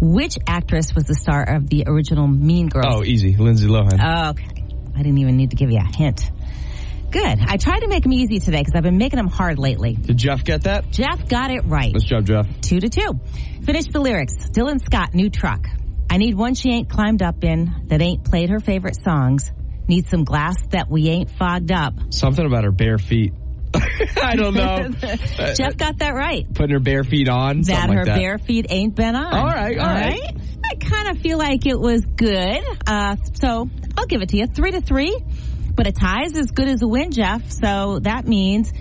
[0.00, 2.86] Which actress was the star of the original Mean Girls?
[2.88, 3.36] Oh, easy.
[3.36, 4.30] Lindsay Lohan.
[4.30, 4.65] Okay.
[4.96, 6.30] I didn't even need to give you a hint.
[7.10, 7.38] Good.
[7.46, 9.94] I tried to make them easy today because I've been making them hard lately.
[9.94, 10.90] Did Jeff get that?
[10.90, 11.92] Jeff got it right.
[11.92, 12.46] Nice job, Jeff.
[12.62, 13.20] Two to two.
[13.62, 14.34] Finish the lyrics.
[14.50, 15.66] Dylan Scott, new truck.
[16.10, 19.50] I need one she ain't climbed up in that ain't played her favorite songs.
[19.88, 21.94] Need some glass that we ain't fogged up.
[22.10, 23.32] Something about her bare feet.
[24.22, 24.88] I don't know.
[25.54, 26.52] Jeff got that right.
[26.52, 27.62] Putting her bare feet on.
[27.62, 28.16] That her like that.
[28.16, 29.32] bare feet ain't been on.
[29.32, 30.36] All right, all right.
[30.70, 32.62] I kind of feel like it was good.
[32.86, 34.46] Uh, so I'll give it to you.
[34.46, 35.16] Three to three.
[35.74, 37.50] But a tie is as good as a win, Jeff.
[37.50, 38.72] So that means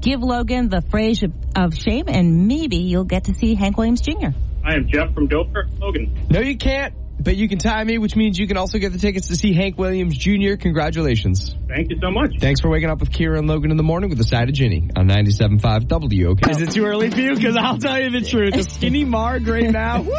[0.00, 4.02] give Logan the phrase of, of shame and maybe you'll get to see Hank Williams
[4.02, 4.28] Jr.
[4.64, 6.26] I am Jeff from Dover, Logan.
[6.30, 6.94] No, you can't.
[7.18, 9.54] But you can tie me, which means you can also get the tickets to see
[9.54, 10.56] Hank Williams Jr.
[10.58, 11.54] Congratulations.
[11.68, 12.32] Thank you so much.
[12.40, 14.54] Thanks for waking up with Kira and Logan in the morning with the side of
[14.54, 16.48] Ginny on 97.5 WOK.
[16.50, 17.34] Is it too early for you?
[17.34, 18.54] Because I'll tell you the truth.
[18.56, 20.04] A skinny Marg right now.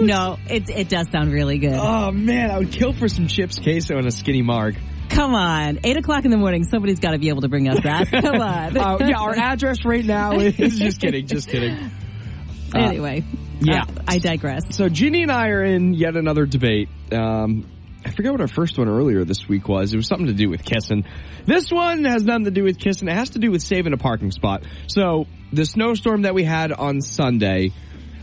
[0.00, 1.72] No, it, it does sound really good.
[1.74, 2.52] Oh, man.
[2.52, 4.76] I would kill for some chips, queso, and a skinny Marg.
[5.08, 5.80] Come on.
[5.82, 6.62] Eight o'clock in the morning.
[6.62, 8.08] Somebody's got to be able to bring us that.
[8.10, 8.76] Come on.
[8.76, 11.90] Uh, yeah, our address right now is just kidding, just kidding.
[12.74, 13.24] Uh, anyway.
[13.60, 13.82] Yeah.
[13.82, 14.64] uh, I digress.
[14.70, 16.88] So Ginny and I are in yet another debate.
[17.12, 17.66] Um,
[18.04, 19.92] I forget what our first one earlier this week was.
[19.92, 21.04] It was something to do with kissing.
[21.46, 23.08] This one has nothing to do with kissing.
[23.08, 24.64] It has to do with saving a parking spot.
[24.86, 27.72] So the snowstorm that we had on Sunday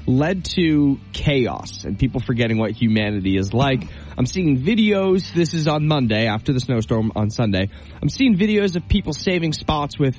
[0.07, 3.83] led to chaos and people forgetting what humanity is like.
[4.17, 5.33] I'm seeing videos.
[5.33, 7.69] This is on Monday after the snowstorm on Sunday.
[8.01, 10.17] I'm seeing videos of people saving spots with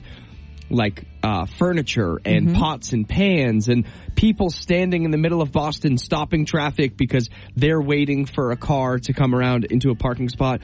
[0.71, 2.59] like uh, furniture and Mm-hmm.
[2.59, 7.81] pots and pans and people standing in the middle of Boston stopping traffic because they're
[7.81, 10.61] waiting for a car to come around into a parking spot.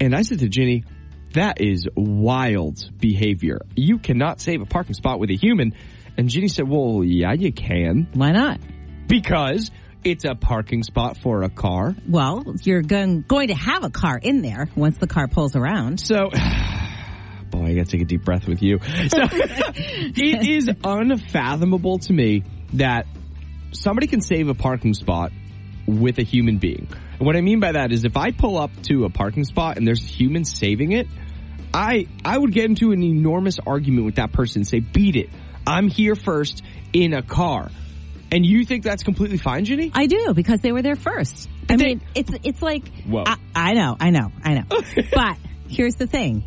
[0.00, 0.84] And I said to Ginny,
[1.34, 3.60] that is wild behavior.
[3.76, 5.74] You cannot save a parking spot with a human.
[6.16, 8.08] And Ginny said, well, yeah, you can.
[8.14, 8.60] Why not?
[9.06, 9.70] Because
[10.04, 11.94] it's a parking spot for a car.
[12.08, 16.00] Well, you're going, going to have a car in there once the car pulls around.
[16.00, 16.30] So,
[17.58, 18.78] boy, I gotta take a deep breath with you.
[18.80, 22.44] So, it is unfathomable to me
[22.74, 23.06] that
[23.72, 25.32] somebody can save a parking spot
[25.86, 26.88] with a human being.
[27.18, 29.76] And what I mean by that is if I pull up to a parking spot
[29.76, 31.08] and there's a human saving it,
[31.72, 35.30] I I would get into an enormous argument with that person and say, beat it.
[35.66, 37.70] I'm here first in a car.
[38.30, 39.90] And you think that's completely fine, Ginny?
[39.94, 41.48] I do because they were there first.
[41.70, 43.24] I mean, it's it's like Whoa.
[43.26, 44.64] I, I know, I know, I know.
[45.14, 46.44] but here's the thing: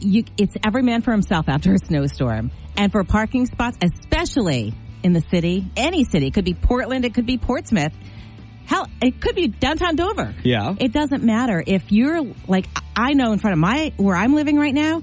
[0.00, 5.12] you, it's every man for himself after a snowstorm, and for parking spots, especially in
[5.12, 7.92] the city, any city, it could be Portland, it could be Portsmouth.
[8.66, 10.34] Hell, it could be downtown Dover.
[10.44, 10.74] Yeah.
[10.78, 14.56] It doesn't matter if you're like I know in front of my where I'm living
[14.56, 15.02] right now.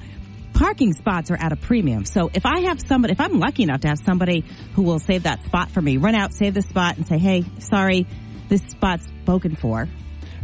[0.53, 2.05] Parking spots are at a premium.
[2.05, 5.23] So if I have somebody, if I'm lucky enough to have somebody who will save
[5.23, 8.07] that spot for me, run out, save the spot, and say, "Hey, sorry,
[8.47, 9.87] this spot's spoken for."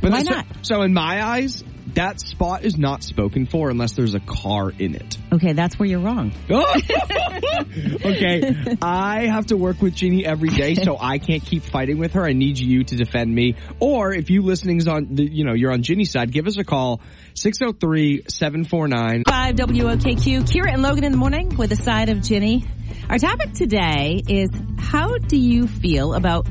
[0.02, 0.46] But Why not?
[0.62, 4.96] So in my eyes, that spot is not spoken for unless there's a car in
[4.96, 5.17] it.
[5.32, 6.32] Okay, that's where you're wrong.
[8.06, 12.13] okay, I have to work with Jeannie every day, so I can't keep fighting with
[12.13, 12.24] her.
[12.26, 13.56] I need you to defend me.
[13.80, 16.63] Or if you listening's on, the, you know, you're on Ginny's side, give us a
[16.63, 17.02] call,
[17.36, 19.28] 603-749.
[19.28, 22.65] 5 WOKQ, Kira and Logan in the morning with a side of Ginny.
[23.10, 26.48] Our topic today is how do you feel about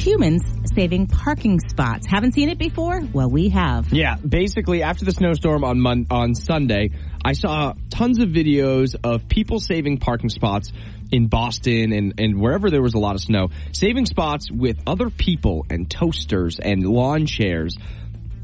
[0.00, 0.42] humans
[0.74, 2.06] saving parking spots?
[2.06, 3.00] Haven't seen it before?
[3.12, 3.92] Well, we have.
[3.92, 6.90] Yeah, basically after the snowstorm on Mon- on Sunday,
[7.24, 10.72] I saw tons of videos of people saving parking spots
[11.12, 15.10] in Boston and, and wherever there was a lot of snow, saving spots with other
[15.10, 17.76] people and toasters and lawn chairs.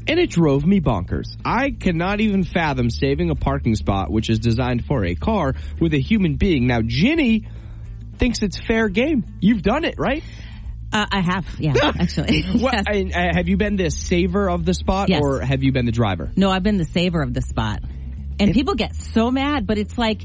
[0.09, 1.35] and it drove me bonkers.
[1.43, 5.93] I cannot even fathom saving a parking spot which is designed for a car with
[5.93, 6.67] a human being.
[6.67, 7.47] Now, Ginny
[8.17, 9.23] thinks it's fair game.
[9.41, 10.23] You've done it, right?
[10.93, 12.41] Uh, I have, yeah, actually.
[12.43, 12.83] What, Yes.
[12.87, 15.21] and, uh, have you been the saver of the spot Yes.
[15.23, 16.31] or have you been the driver?
[16.35, 17.81] No, I've been the saver of the spot.
[18.39, 20.21] And people get so mad, but it's like,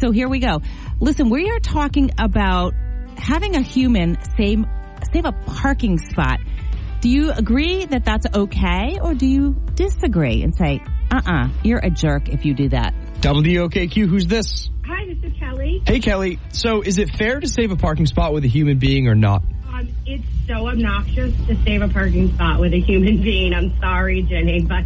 [0.00, 0.60] So here we go.
[1.00, 2.74] Listen, we are talking about
[3.16, 4.64] having a human save,
[5.12, 6.40] save a parking spot.
[7.04, 10.80] Do you agree that that's okay or do you disagree and say,
[11.10, 12.94] uh-uh, you're a jerk if you do that?
[13.20, 14.70] WOKQ, who's this?
[14.86, 15.82] Hi, this is Kelly.
[15.86, 16.38] Hey, Kelly.
[16.48, 19.42] So is it fair to save a parking spot with a human being or not?
[19.68, 23.52] Um, it's so obnoxious to save a parking spot with a human being.
[23.52, 24.84] I'm sorry, Jenny, but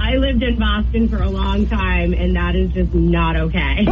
[0.00, 3.84] I lived in Boston for a long time, and that is just not okay.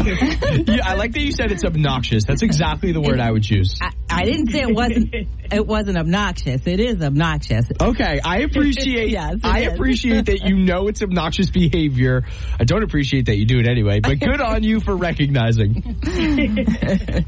[0.67, 2.25] yeah, I like that you said it's obnoxious.
[2.25, 3.79] That's exactly the word I would choose.
[3.81, 5.15] I, I didn't say it wasn't,
[5.53, 6.67] it wasn't obnoxious.
[6.67, 7.67] It is obnoxious.
[7.81, 9.75] Okay, I appreciate Yes, I is.
[9.75, 12.25] appreciate that you know it's obnoxious behavior.
[12.59, 15.97] I don't appreciate that you do it anyway, but good on you for recognizing.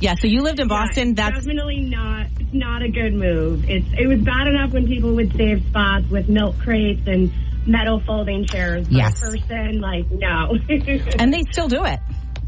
[0.00, 1.14] Yeah, so you lived in Boston.
[1.14, 3.68] That's definitely not not a good move.
[3.68, 7.32] It's it was bad enough when people would save spots with milk crates and
[7.66, 8.86] metal folding chairs.
[8.88, 9.20] But Yes.
[9.20, 10.56] person like no,
[11.18, 11.98] and they still do it.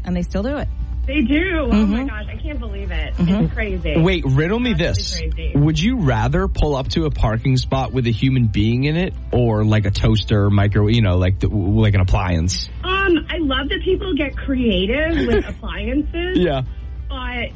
[0.03, 0.67] And they still do it.
[1.07, 1.59] they do.
[1.59, 2.07] Oh my Mhm.
[2.09, 3.13] gosh, I can't believe it.
[3.15, 3.43] Mhm.
[3.45, 3.93] It's crazy.
[3.97, 5.19] Wait, riddle me this.
[5.19, 5.51] crazy.
[5.53, 9.13] Would you rather pull up to a parking spot with a human being in it
[9.31, 12.69] or like a toaster, micro, you know, like the, like an appliance?
[12.83, 16.39] Um, I love that people get creative with appliances.
[16.39, 16.61] Yeah.
[17.07, 17.49] But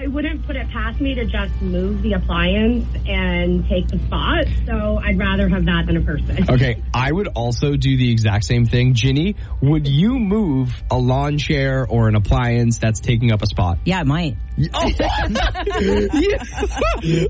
[0.00, 4.44] I wouldn't put it past me to just move the appliance and take the spot.
[4.64, 6.36] So I'd rather have that than a person.
[6.58, 8.94] Okay, I would also do the exact same thing.
[8.94, 13.78] Ginny, would you move a lawn chair or an appliance that's taking up a spot?
[13.84, 14.36] Yeah, I might.
[14.74, 14.88] Oh,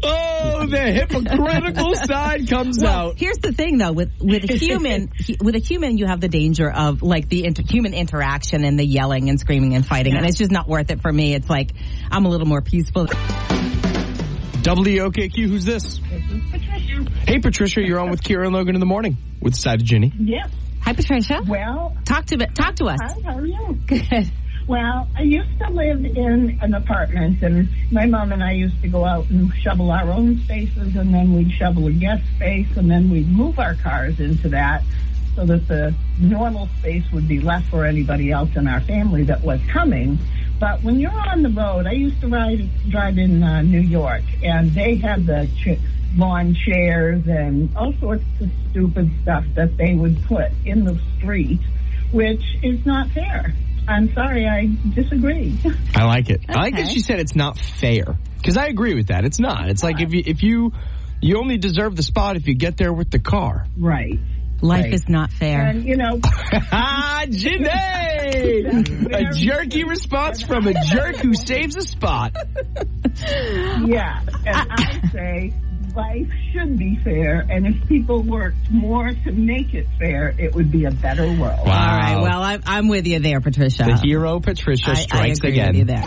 [0.03, 3.19] Oh, the hypocritical side comes Well, out.
[3.19, 5.11] here's the thing though, with, with a human,
[5.43, 8.85] with a human, you have the danger of like the inter- human interaction and the
[8.87, 10.17] yelling and screaming and fighting.
[10.17, 11.35] And it's just not worth it for me.
[11.35, 11.73] It's like,
[12.11, 13.07] I'm a little more peaceful.
[14.63, 15.99] WOKQ, who's this?
[16.51, 17.07] Patricia.
[17.27, 19.87] Hey, Patricia, you're on with Kira and Logan in the morning with the side of
[19.87, 20.13] Ginny.
[20.19, 20.51] Yep.
[20.83, 21.43] Hi, Patricia.
[21.47, 22.99] Well, Talk to, talk to us.
[23.03, 23.79] Hi, how are you?
[23.87, 24.31] Good.
[24.67, 28.89] Well, I used to live in an apartment, and my mom and I used to
[28.89, 32.91] go out and shovel our own spaces, and then we'd shovel a guest space, and
[32.91, 34.83] then we'd move our cars into that
[35.35, 39.41] so that the normal space would be left for anybody else in our family that
[39.43, 40.19] was coming.
[40.59, 44.23] But when you're on the road, I used to ride drive in uh, New York,
[44.43, 45.79] and they had the ch-
[46.17, 51.61] lawn chairs and all sorts of stupid stuff that they would put in the street,
[52.11, 53.55] which is not fair.
[53.87, 55.59] I'm sorry, I disagree.
[55.95, 56.43] I like it.
[56.49, 59.25] I like that she said it's not fair because I agree with that.
[59.25, 59.69] It's not.
[59.71, 60.73] It's like if you if you
[61.21, 63.67] you only deserve the spot if you get there with the car.
[63.79, 64.19] Right.
[64.61, 64.93] Life Right.
[64.95, 65.67] is not fair.
[65.67, 66.19] And you know,
[66.73, 67.69] Ah, Ginny!
[67.69, 72.35] A jerky response from a jerk who saves a spot.
[73.85, 74.21] yeah.
[74.47, 75.55] And I say
[75.95, 80.71] life should be fair, and if people worked more to make it fair, it would
[80.71, 81.61] be a better world.
[81.61, 82.19] All right.
[82.21, 83.85] Well, I'm, I'm with you there, Patricia.
[83.85, 85.69] The hero Patricia I- I strikes agree again.
[85.69, 86.03] with you there.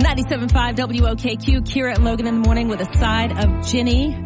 [0.00, 4.16] 97.5 WOKQ, Kira and Logan in the morning with a side of Ginny.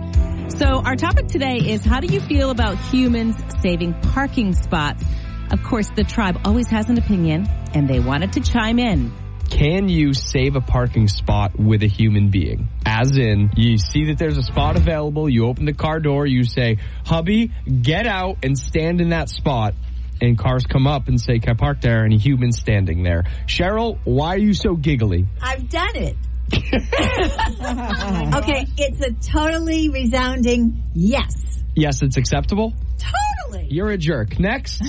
[0.48, 5.04] So our topic today is how do you feel about humans saving parking spots?
[5.50, 9.12] Of course, the tribe always has an opinion and they wanted to chime in.
[9.50, 12.68] Can you save a parking spot with a human being?
[12.86, 16.44] As in, you see that there's a spot available, you open the car door, you
[16.44, 19.74] say, hubby, get out and stand in that spot.
[20.20, 22.04] And cars come up and say, can I park there?
[22.04, 23.24] And a human's standing there.
[23.46, 25.26] Cheryl, why are you so giggly?
[25.42, 26.16] I've done it.
[28.36, 31.62] okay, it's a totally resounding yes.
[31.74, 32.72] Yes, it's acceptable.
[32.98, 33.68] Totally.
[33.70, 34.38] You're a jerk.
[34.38, 34.80] Next.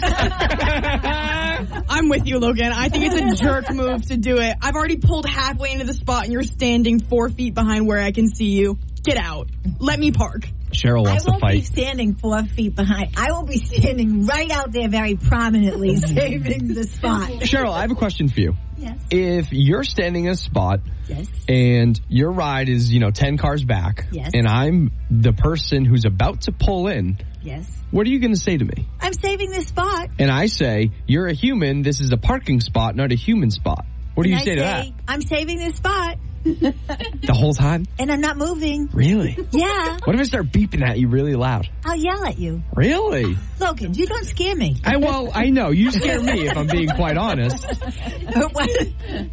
[1.89, 2.71] I'm with you, Logan.
[2.71, 4.55] I think it's a jerk move to do it.
[4.61, 8.11] I've already pulled halfway into the spot and you're standing four feet behind where I
[8.11, 8.77] can see you.
[9.03, 9.49] Get out.
[9.79, 10.47] Let me park.
[10.75, 11.41] Cheryl wants to fight.
[11.41, 13.11] I won't be standing four feet behind.
[13.17, 17.29] I will be standing right out there very prominently saving the spot.
[17.41, 18.55] Cheryl, I have a question for you.
[18.77, 18.99] Yes.
[19.09, 21.27] If you're standing in a spot Yes.
[21.47, 24.31] and your ride is, you know, 10 cars back Yes.
[24.33, 27.65] and I'm the person who's about to pull in, Yes.
[27.91, 28.87] what are you going to say to me?
[28.99, 30.09] I'm saving this spot.
[30.19, 33.85] And I say, you're a human, this is a parking spot, not a human spot.
[34.15, 34.87] What do you And I say to that?
[35.07, 37.85] I'm saving this spot The whole time?
[37.97, 38.87] and I'm not moving.
[38.93, 39.37] Really?
[39.51, 39.97] Yeah.
[40.03, 41.67] What if I start beeping at you really loud?
[41.83, 42.61] I'll yell at you.
[42.75, 43.35] Really?
[43.59, 44.77] Logan, you don't scare me.
[44.83, 47.65] I well, I know you scare me if I'm being quite honest.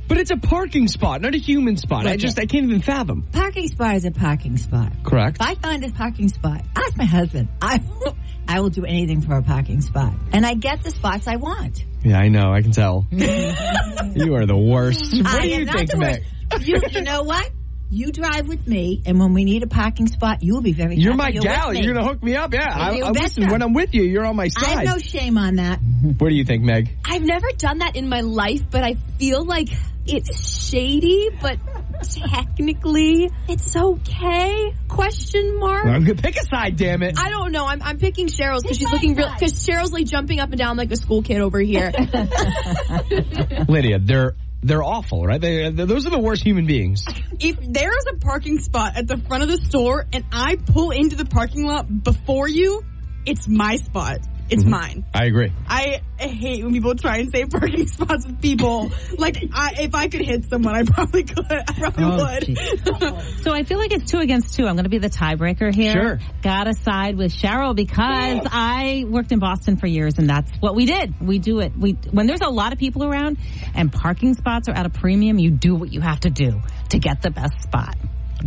[0.08, 2.06] But it's a parking spot, not a human spot.
[2.06, 3.26] I just I can't even fathom.
[3.32, 4.92] Parking spot is a parking spot.
[5.04, 5.38] Correct.
[5.40, 7.48] If I find a parking spot, ask my husband.
[7.60, 10.12] I will, I will do anything for a parking spot.
[10.32, 11.84] And I get the spots I want.
[12.04, 12.52] Yeah, I know.
[12.52, 13.06] I can tell.
[13.10, 15.16] you are the worst.
[15.22, 16.20] What I do you think, worst.
[16.60, 17.50] You, you know what?
[17.90, 20.96] You drive with me, and when we need a parking spot, you will be very
[20.96, 21.74] You're happy my you're gal.
[21.74, 22.54] You're gonna hook me up.
[22.54, 23.50] Yeah, I, I listen.
[23.50, 24.64] When I'm with you, you're on my side.
[24.64, 25.78] I have no shame on that.
[26.18, 26.96] what do you think, Meg?
[27.04, 29.68] I've never done that in my life, but I feel like
[30.06, 31.58] it's shady, but
[32.02, 34.74] technically it's okay?
[34.88, 35.84] Question mark.
[35.84, 36.76] I'm gonna pick a side.
[36.76, 37.18] Damn it.
[37.18, 37.66] I don't know.
[37.66, 39.30] I'm, I'm picking Cheryl's because she's looking real.
[39.32, 41.92] Because Cheryl's like jumping up and down like a school kid over here.
[43.68, 45.40] Lydia, they're they're awful, right?
[45.40, 47.04] They, those are the worst human beings.
[47.40, 51.16] If there's a parking spot at the front of the store and I pull into
[51.16, 52.84] the parking lot before you,
[53.26, 54.18] it's my spot.
[54.50, 54.70] It's mm-hmm.
[54.70, 55.06] mine.
[55.14, 55.52] I agree.
[55.66, 58.90] I hate when people try and save parking spots with people.
[59.18, 61.50] Like, I, if I could hit someone, I probably could.
[61.50, 63.22] I probably Oh, would.
[63.42, 64.66] So I feel like it's two against two.
[64.66, 65.92] I'm going to be the tiebreaker here.
[65.92, 66.18] Sure.
[66.42, 70.86] Gotta side with Cheryl because I worked in Boston for years and that's what we
[70.86, 71.14] did.
[71.20, 71.72] We do it.
[71.76, 73.38] We, when there's a lot of people around
[73.74, 76.98] and parking spots are at a premium, you do what you have to do to
[76.98, 77.96] get the best spot.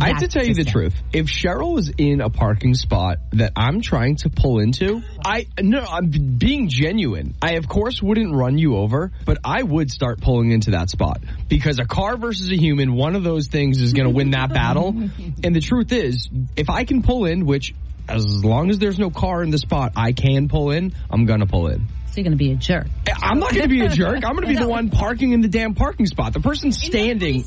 [0.00, 0.94] I have to tell you the truth.
[1.12, 5.80] If Cheryl was in a parking spot that I'm trying to pull into, I no,
[5.80, 7.34] I'm being genuine.
[7.42, 11.22] I of course wouldn't run you over, but I would start pulling into that spot
[11.48, 14.52] because a car versus a human, one of those things is going to win that
[14.52, 14.94] battle.
[15.42, 17.74] And the truth is, if I can pull in, which
[18.08, 20.92] as long as there's no car in the spot, I can pull in.
[21.10, 21.86] I'm going to pull in.
[22.16, 22.86] So you're going to be a jerk.
[23.22, 24.24] I'm not going to be a jerk.
[24.24, 26.32] I'm going to be the one parking in the damn parking spot.
[26.32, 27.44] The person standing,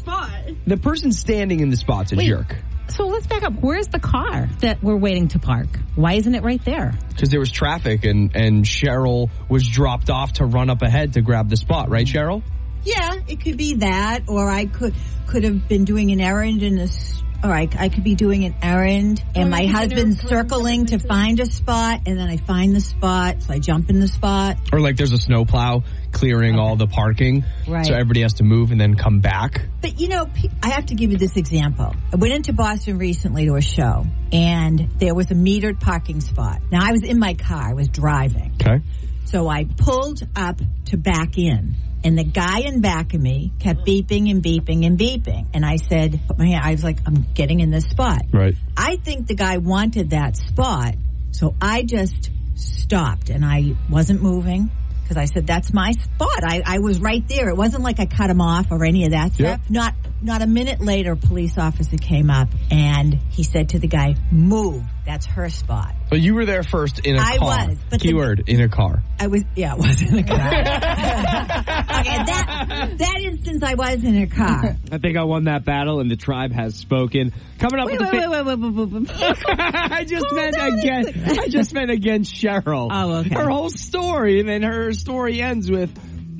[0.67, 2.28] the person standing in the spot's a Wait.
[2.28, 2.55] jerk.
[2.89, 3.53] So let's back up.
[3.61, 5.70] Where's the car that we're waiting to park?
[5.95, 6.93] Why isn't it right there?
[7.09, 11.22] Because there was traffic and, and Cheryl was dropped off to run up ahead to
[11.22, 12.43] grab the spot, right, Cheryl?
[12.84, 14.93] Yeah, it could be that, or I could
[15.26, 17.24] could have been doing an errand in this.
[17.42, 21.46] Or I, I could be doing an errand, and my husband's circling to find a
[21.46, 24.58] spot, and then I find the spot, so I jump in the spot.
[24.74, 27.46] Or like there's a snowplow clearing all the parking.
[27.66, 27.86] Right.
[27.86, 29.62] So everybody has to move and then come back.
[29.82, 30.28] But you know,
[30.62, 31.96] I have to give you this example.
[32.12, 36.62] I went into Boston recently to a show, and there was a metered parking spot.
[36.72, 38.54] Now I was in my car, I was driving.
[38.62, 38.84] Okay.
[39.26, 41.76] So I pulled up to back in.
[42.04, 45.47] And the guy in back of me kept beeping and beeping and beeping.
[45.54, 48.22] And I said, hand, I was like, I'm getting in this spot.
[48.32, 48.56] Right.
[48.78, 50.95] I think the guy wanted that spot.
[51.32, 54.72] So I just stopped and I wasn't moving
[55.04, 56.43] because I said, that's my spot.
[56.43, 57.50] I, I was right there.
[57.50, 59.60] It wasn't like I cut him off or any of that stuff.
[59.70, 63.88] Not, not a minute later, a police officer came up and he said to the
[63.88, 64.84] guy, move.
[65.05, 65.95] That's her spot.
[66.09, 67.67] But you were there first in a I car.
[67.67, 69.01] was, but the- Keyword, in a car.
[69.20, 70.38] I was, yeah, I was in a car.
[70.39, 74.76] okay, that, that instance I was in a car.
[74.91, 77.34] I think I won that battle and the tribe has spoken.
[77.57, 79.49] Coming up Wait, with wait, the wait, wait, wait, wait, wait, wait.
[79.59, 81.39] I just meant against.
[81.39, 82.89] I just meant against Cheryl.
[82.91, 83.34] Oh, okay.
[83.34, 85.91] Her whole story, and then her story ends with,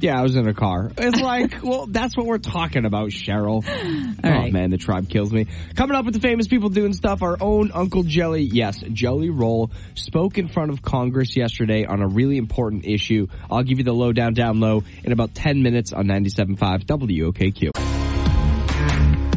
[0.02, 0.91] Yeah, I was in a car.
[0.97, 3.64] It's like, well, that's what we're talking about, Cheryl.
[4.24, 4.52] oh right.
[4.52, 5.47] man, the tribe kills me.
[5.76, 9.72] Coming up with the famous people doing stuff, our own Uncle Jelly, yes, Jelly Roll,
[9.95, 13.28] spoke in front of Congress yesterday on a really important issue.
[13.50, 18.00] I'll give you the lowdown down low in about 10 minutes on 97.5 WOKQ.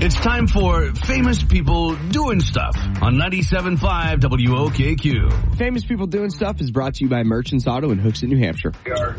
[0.05, 5.57] It's time for famous people doing stuff on 97.5 WOKQ.
[5.57, 8.73] Famous people doing stuff is brought to you by Merchants Auto in Hooksett, New Hampshire.
[8.85, 9.17] We are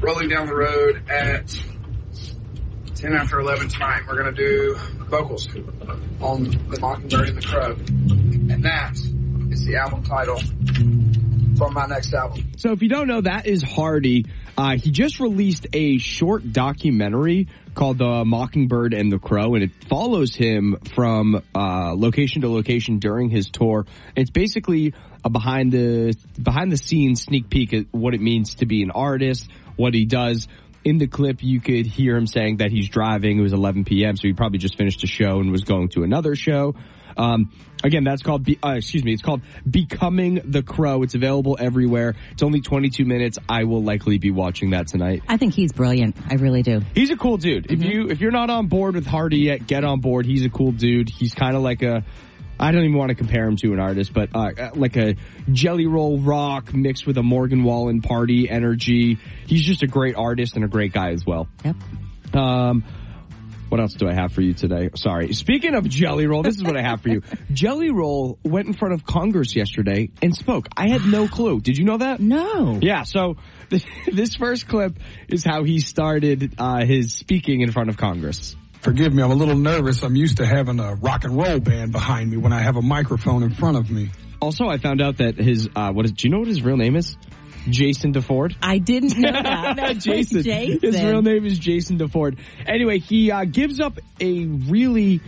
[0.00, 1.48] rolling down the road at
[2.94, 4.02] 10 after 11 tonight.
[4.06, 4.74] We're going to do
[5.08, 5.48] vocals
[6.20, 7.72] on The Mockingbird and the Crow.
[7.72, 8.92] And that
[9.50, 10.40] is the album title
[11.56, 12.52] from my next album.
[12.56, 14.26] So if you don't know, that is Hardy.
[14.56, 19.70] Uh, he just released a short documentary called The Mockingbird and the Crow, and it
[19.88, 23.86] follows him from uh, location to location during his tour.
[24.16, 28.66] It's basically a behind the behind the scenes sneak peek at what it means to
[28.66, 29.48] be an artist,
[29.80, 30.46] what he does.
[30.82, 33.38] In the clip, you could hear him saying that he's driving.
[33.38, 36.04] It was 11 p.m., so he probably just finished a show and was going to
[36.04, 36.74] another show.
[37.16, 37.50] Um,
[37.84, 41.02] again, that's called, Be- uh, excuse me, it's called Becoming the Crow.
[41.02, 42.14] It's available everywhere.
[42.32, 43.38] It's only 22 minutes.
[43.48, 45.22] I will likely be watching that tonight.
[45.28, 46.16] I think he's brilliant.
[46.30, 46.80] I really do.
[46.94, 47.70] He's a cool dude.
[47.70, 50.24] If you, if you're not on board with Hardy yet, get on board.
[50.24, 51.10] He's a cool dude.
[51.10, 52.04] He's kind of like a,
[52.60, 55.16] I don't even want to compare him to an artist, but uh, like a
[55.50, 59.18] Jelly Roll rock mixed with a Morgan Wallen party energy.
[59.46, 61.48] He's just a great artist and a great guy as well.
[61.64, 61.76] Yep.
[62.34, 62.84] Um,
[63.70, 64.90] what else do I have for you today?
[64.96, 65.32] Sorry.
[65.32, 67.22] Speaking of Jelly Roll, this is what I have for you.
[67.52, 70.66] Jelly Roll went in front of Congress yesterday and spoke.
[70.76, 71.60] I had no clue.
[71.60, 72.20] Did you know that?
[72.20, 72.78] No.
[72.82, 73.04] Yeah.
[73.04, 73.36] So
[73.68, 74.98] this, this first clip
[75.28, 78.56] is how he started uh, his speaking in front of Congress.
[78.82, 80.02] Forgive me, I'm a little nervous.
[80.02, 82.82] I'm used to having a rock and roll band behind me when I have a
[82.82, 84.10] microphone in front of me.
[84.40, 86.12] Also, I found out that his uh, what is?
[86.12, 87.16] Do you know what his real name is?
[87.68, 88.54] Jason DeFord.
[88.62, 89.98] I didn't know that.
[89.98, 90.42] Jason.
[90.42, 90.80] Jason.
[90.80, 92.38] His real name is Jason DeFord.
[92.66, 95.20] Anyway, he uh, gives up a really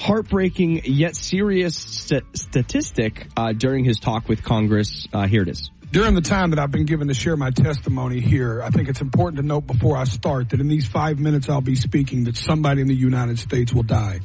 [0.00, 5.06] heartbreaking yet serious st- statistic uh, during his talk with Congress.
[5.12, 5.70] Uh, here it is.
[5.96, 9.00] During the time that I've been given to share my testimony here, I think it's
[9.00, 12.36] important to note before I start that in these five minutes I'll be speaking that
[12.36, 14.20] somebody in the United States will die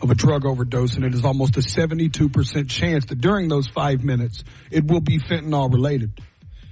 [0.00, 4.04] of a drug overdose and it is almost a 72% chance that during those five
[4.04, 6.12] minutes it will be fentanyl related.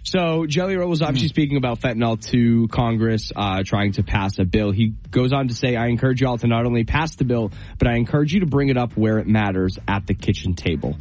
[0.04, 4.44] So Jelly Roll was obviously speaking about fentanyl to Congress, uh, trying to pass a
[4.44, 4.70] bill.
[4.70, 7.88] He goes on to say, I encourage y'all to not only pass the bill, but
[7.88, 10.96] I encourage you to bring it up where it matters at the kitchen table.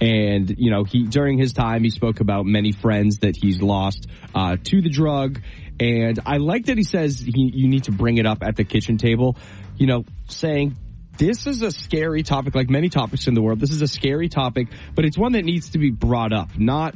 [0.00, 4.06] And, you know, he, during his time, he spoke about many friends that he's lost,
[4.34, 5.40] uh, to the drug.
[5.80, 8.64] And I like that he says he, you need to bring it up at the
[8.64, 9.36] kitchen table,
[9.76, 10.76] you know, saying,
[11.18, 13.58] this is a scary topic, like many topics in the world.
[13.58, 16.94] This is a scary topic, but it's one that needs to be brought up, not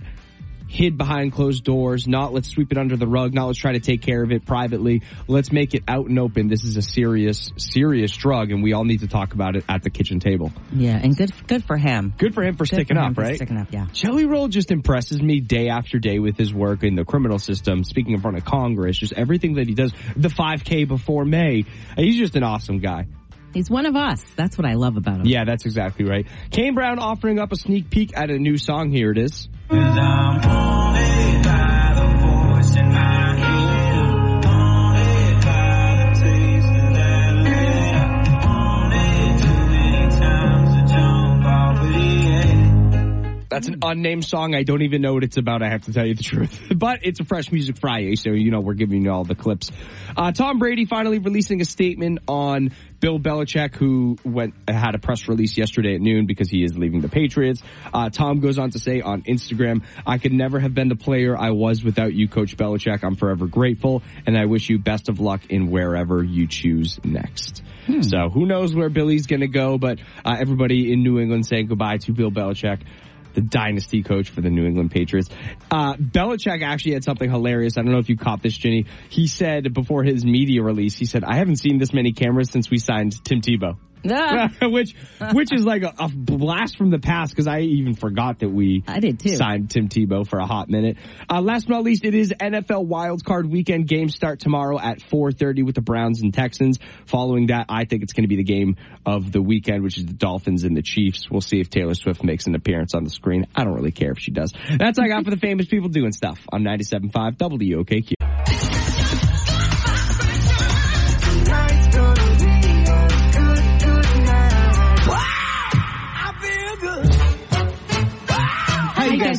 [0.71, 3.81] hid behind closed doors, not let's sweep it under the rug, not let's try to
[3.81, 5.03] take care of it privately.
[5.27, 6.47] Let's make it out and open.
[6.49, 9.83] This is a serious, serious drug and we all need to talk about it at
[9.83, 10.53] the kitchen table.
[10.73, 12.15] Yeah, and good good for him.
[12.17, 13.37] Good for him for Good sticking for him up, for right?
[13.37, 13.87] sticking up, yeah.
[13.93, 17.83] Jelly Roll just impresses me day after day with his work in the criminal system,
[17.83, 19.93] speaking in front of Congress, just everything that he does.
[20.17, 21.65] The 5K before May.
[21.97, 23.07] He's just an awesome guy.
[23.53, 24.23] He's one of us.
[24.37, 25.27] That's what I love about him.
[25.27, 26.27] Yeah, that's exactly right.
[26.51, 28.93] Kane Brown offering up a sneak peek at a new song.
[28.93, 29.49] Here it is.
[29.71, 31.20] Cause I'm on it.
[43.51, 44.55] That's an unnamed song.
[44.55, 45.61] I don't even know what it's about.
[45.61, 46.69] I have to tell you the truth.
[46.81, 49.71] But it's a Fresh Music Friday, so you know we're giving you all the clips.
[50.17, 52.71] Uh, Tom Brady finally releasing a statement on
[53.01, 57.01] Bill Belichick, who went had a press release yesterday at noon because he is leaving
[57.01, 57.63] the Patriots.
[57.93, 61.37] Uh, Tom goes on to say on Instagram, "I could never have been the player
[61.37, 63.03] I was without you, Coach Belichick.
[63.03, 67.63] I'm forever grateful, and I wish you best of luck in wherever you choose next."
[68.03, 69.77] So who knows where Billy's going to go?
[69.77, 72.81] But uh, everybody in New England saying goodbye to Bill Belichick
[73.35, 75.29] the dynasty coach for the New England Patriots.
[75.71, 77.77] Uh, Belichick actually had something hilarious.
[77.77, 78.87] I don't know if you caught this, Ginny.
[79.09, 82.71] He said before his media release, he said, I haven't seen this many cameras since
[82.71, 83.77] we signed Tim Tebow.
[84.63, 84.95] which,
[85.33, 88.83] which is like a, a blast from the past because I even forgot that we
[88.87, 89.37] I did too.
[89.37, 90.97] signed Tim Tebow for a hot minute.
[91.29, 93.89] Uh, last but not least, it is NFL wildcard weekend.
[93.89, 96.79] Games start tomorrow at 4.30 with the Browns and Texans.
[97.07, 100.07] Following that, I think it's going to be the game of the weekend, which is
[100.07, 101.31] the Dolphins and the Chiefs.
[101.31, 103.47] We'll see if Taylor Swift makes an appearance on the screen.
[103.55, 104.53] I don't really care if she does.
[104.79, 108.80] That's all I got for the famous people doing stuff on 97.5 WOKQ.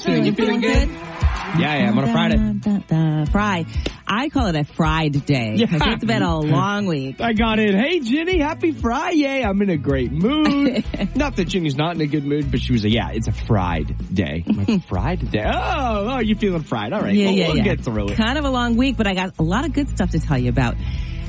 [0.01, 0.25] You feeling?
[0.25, 0.89] You feeling good?
[0.89, 2.37] Yeah, yeah, I'm on a Friday.
[2.37, 3.65] Da, da, da, Fry.
[4.07, 7.21] I call it a fried day because it's been a long week.
[7.21, 7.75] I got it.
[7.75, 9.43] Hey, Ginny, happy Friday.
[9.43, 10.83] I'm in a great mood.
[11.15, 13.31] not that Ginny's not in a good mood, but she was like, yeah, it's a
[13.31, 14.43] fried day.
[14.47, 15.43] I'm like, fried day?
[15.45, 16.93] Oh, oh, you feeling fried.
[16.93, 17.13] All right.
[17.13, 17.63] Yeah, well, yeah, we'll yeah.
[17.63, 18.17] get through it.
[18.17, 20.37] Kind of a long week, but I got a lot of good stuff to tell
[20.37, 20.77] you about.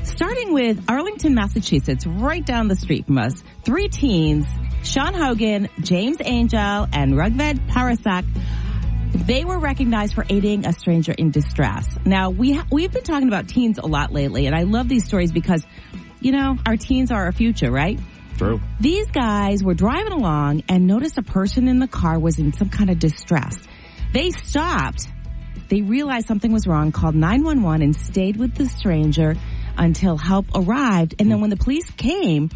[0.03, 3.43] Starting with Arlington, Massachusetts, right down the street from us.
[3.63, 4.45] Three teens,
[4.83, 8.25] Sean Hogan, James Angel, and Rugved Parasak,
[9.13, 11.87] they were recognized for aiding a stranger in distress.
[12.05, 15.05] Now, we ha- we've been talking about teens a lot lately, and I love these
[15.05, 15.65] stories because,
[16.19, 17.99] you know, our teens are our future, right?
[18.37, 18.59] True.
[18.79, 22.69] These guys were driving along and noticed a person in the car was in some
[22.69, 23.57] kind of distress.
[24.11, 25.07] They stopped.
[25.69, 29.35] They realized something was wrong, called 911 and stayed with the stranger
[29.77, 31.15] until help arrived.
[31.19, 32.49] And then when the police came,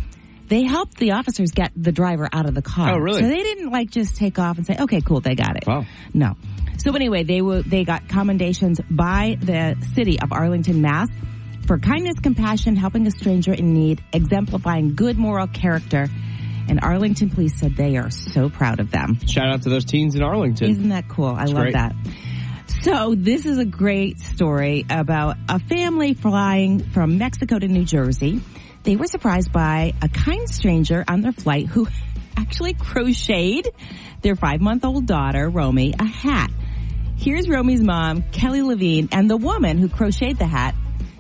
[0.48, 2.94] they helped the officers get the driver out of the car.
[2.96, 3.22] Oh, really?
[3.22, 5.68] So they didn't like just take off and say, okay, cool, they got it.
[5.68, 5.86] Wow.
[6.14, 6.36] No.
[6.78, 11.10] So anyway, they were, they got commendations by the city of Arlington, Mass
[11.66, 16.08] for kindness, compassion, helping a stranger in need, exemplifying good moral character.
[16.70, 19.20] And Arlington police said they are so proud of them.
[19.26, 20.70] Shout out to those teens in Arlington.
[20.70, 21.28] Isn't that cool?
[21.28, 21.74] I It's love great.
[21.74, 21.96] that.
[22.84, 28.42] So this is a great story about a family flying from Mexico to New Jersey.
[28.88, 31.90] They were surprised by a kind stranger on their flight who
[32.38, 33.68] actually crocheted
[34.22, 36.50] their five month old daughter, Romy, a hat.
[37.18, 40.74] Here's Romy's mom, Kelly Levine, and the woman who crocheted the hat,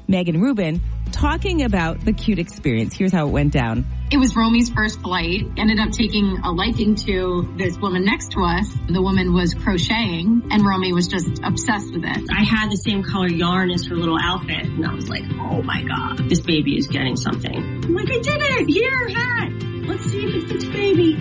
[0.07, 2.93] Megan Rubin, talking about the cute experience.
[2.93, 3.86] Here's how it went down.
[4.12, 5.41] It was Romy's first flight.
[5.58, 8.72] Ended up taking a liking to this woman next to us.
[8.89, 12.28] The woman was crocheting and Romy was just obsessed with it.
[12.32, 15.62] I had the same color yarn as her little outfit, and I was like, oh
[15.64, 17.55] my god, this baby is getting something.
[17.55, 18.70] I'm like, I did it!
[18.70, 19.51] Here, hat!
[19.88, 21.14] Let's see if it fits baby.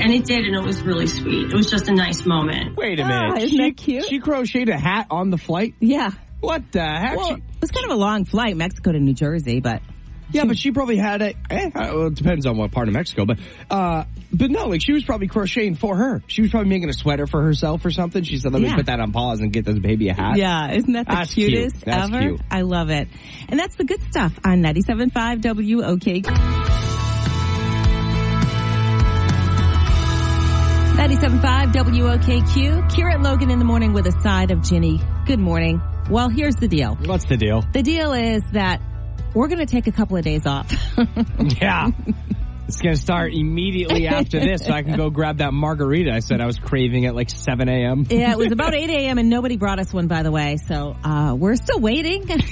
[0.00, 1.50] And it did, and it was really sweet.
[1.50, 2.76] It was just a nice moment.
[2.76, 3.38] Wait a Ah, minute.
[3.44, 4.04] isn't she, that cute?
[4.04, 5.74] She crocheted a hat on the flight?
[5.80, 6.10] Yeah.
[6.40, 7.16] What the heck?
[7.16, 9.82] Well, She- it was kind of a long flight, Mexico to New Jersey, but
[10.30, 11.36] yeah, but she probably had it.
[11.50, 13.38] Eh, well, it depends on what part of Mexico, but
[13.70, 16.22] uh, but no, like she was probably crocheting for her.
[16.26, 18.22] She was probably making a sweater for herself or something.
[18.22, 20.70] She said, "Let me put that on pause and get this baby a hat." Yeah,
[20.72, 21.50] isn't that the That's cute.
[21.50, 22.20] cutest That's ever?
[22.20, 22.40] cute.
[22.50, 23.08] I love it.
[23.48, 26.24] And that's the good stuff on 97.5 WOK.
[30.98, 32.90] 97.5 WOKQ.
[32.90, 35.00] Kira and Logan in the morning with a side of Ginny.
[35.26, 35.80] Good morning.
[36.10, 36.96] Well, here's the deal.
[37.04, 37.62] What's the deal?
[37.72, 38.80] The deal is that
[39.34, 40.72] we're going to take a couple of days off.
[41.60, 41.88] Yeah.
[42.68, 46.18] It's going to start immediately after this so I can go grab that margarita I
[46.18, 48.04] said I was craving at like 7 a.m.
[48.10, 49.16] Yeah, it was about 8 a.m.
[49.16, 50.58] and nobody brought us one, by the way.
[50.58, 52.26] So, uh, we're still waiting.
[52.26, 52.44] Time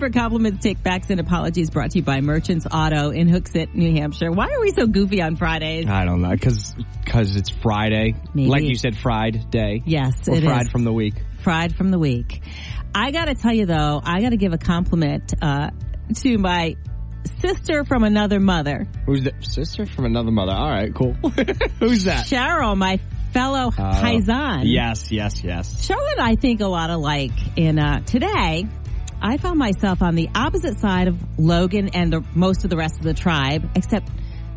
[0.00, 4.32] for compliments, takebacks, and apologies brought to you by Merchants Auto in Hooksett, New Hampshire.
[4.32, 5.86] Why are we so goofy on Fridays?
[5.86, 6.74] I don't know, because
[7.36, 8.14] it's Friday.
[8.32, 8.48] Maybe.
[8.48, 9.82] Like you said, fried day.
[9.84, 10.70] Yes, Or it fried is.
[10.70, 11.16] from the week.
[11.42, 12.42] Fried from the week.
[12.94, 15.70] I gotta tell you though, I gotta give a compliment, uh,
[16.22, 16.76] to my
[17.40, 18.86] sister from another mother.
[19.06, 20.52] Who's the sister from another mother?
[20.52, 21.12] All right, cool.
[21.80, 22.26] Who's that?
[22.26, 22.98] Cheryl, my
[23.32, 24.62] fellow Uh, paisan.
[24.64, 25.86] Yes, yes, yes.
[25.88, 27.30] Cheryl and I think a lot alike.
[27.56, 28.66] And uh, today,
[29.22, 32.98] I found myself on the opposite side of Logan and the, most of the rest
[32.98, 34.10] of the tribe, except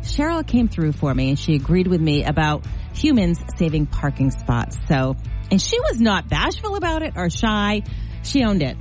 [0.04, 4.78] Cheryl came through for me and she agreed with me about humans saving parking spots.
[4.88, 5.16] So,
[5.50, 7.82] and she was not bashful about it or shy.
[8.22, 8.76] She owned it.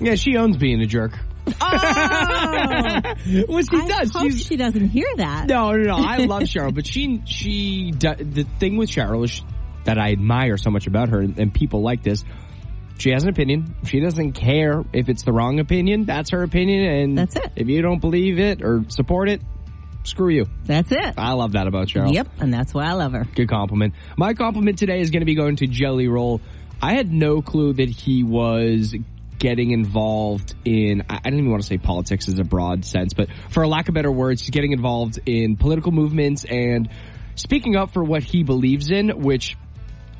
[0.00, 1.12] Yeah, she owns being a jerk.
[1.46, 1.52] Oh!
[3.48, 4.12] well, she I does.
[4.12, 5.46] hope She's she doesn't hear that.
[5.48, 5.96] no, no, no.
[5.96, 9.42] I love Cheryl, but she, she, the thing with Cheryl is
[9.84, 12.24] that I admire so much about her, and, and people like this.
[12.98, 13.74] She has an opinion.
[13.84, 16.04] She doesn't care if it's the wrong opinion.
[16.04, 17.52] That's her opinion, and That's it.
[17.56, 19.40] If you don't believe it or support it,
[20.04, 20.46] screw you.
[20.64, 21.14] That's it.
[21.16, 22.12] I love that about Cheryl.
[22.12, 23.24] Yep, and that's why I love her.
[23.34, 23.94] Good compliment.
[24.16, 26.40] My compliment today is going to be going to Jelly Roll.
[26.80, 28.94] I had no clue that he was
[29.38, 33.28] getting involved in, I don't even want to say politics as a broad sense, but
[33.50, 36.88] for a lack of better words, he's getting involved in political movements and
[37.34, 39.56] speaking up for what he believes in, which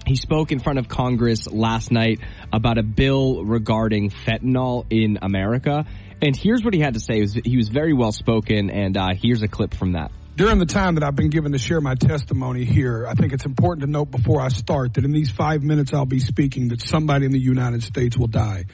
[0.06, 2.18] he spoke in front of Congress last night
[2.52, 5.86] about a bill regarding fentanyl in America.
[6.22, 7.26] And here's what he had to say.
[7.44, 10.12] He was, very well spoken, and uh, here's a clip from that.
[10.36, 13.44] During the time that I've been given to share my testimony here, I think it's
[13.44, 16.80] important to note before I start that in these five minutes I'll be speaking that
[16.80, 18.66] somebody in the United States will die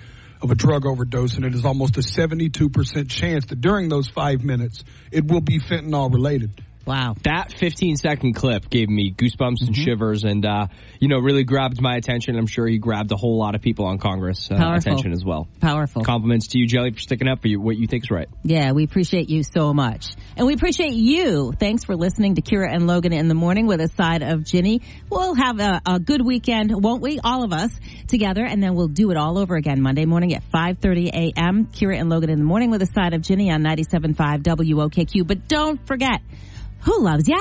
[0.43, 4.45] of a drug overdose, and it is almost a 72% chance that during those five
[4.45, 6.63] minutes it will be fentanyl related.
[6.89, 7.17] Wow.
[7.25, 10.69] That 15 second clip gave me goosebumps and shivers and, uh,
[11.01, 12.37] you know, really grabbed my attention.
[12.37, 14.93] I'm sure he grabbed a whole lot of people on Congress uh, Powerful.
[14.93, 15.47] attention as well.
[15.61, 16.03] Powerful.
[16.03, 18.29] Compliments to you, Jelly, for sticking up for you, what you think's right.
[18.43, 20.15] Yeah, we appreciate you so much.
[20.37, 21.53] And we appreciate you.
[21.53, 24.81] Thanks for listening to Kira and Logan in the morning with a side of Ginny.
[25.11, 27.21] We'll have a, a good weekend, won't we?
[27.23, 27.71] All of us.
[28.09, 31.67] together, and then we'll do it all over again Monday morning at 5:30 a.m.
[31.67, 35.27] Kira and Logan in the morning with a side of Ginny on 97.5 WOKQ.
[35.27, 36.23] But don't forget,
[36.81, 37.39] who loves ya?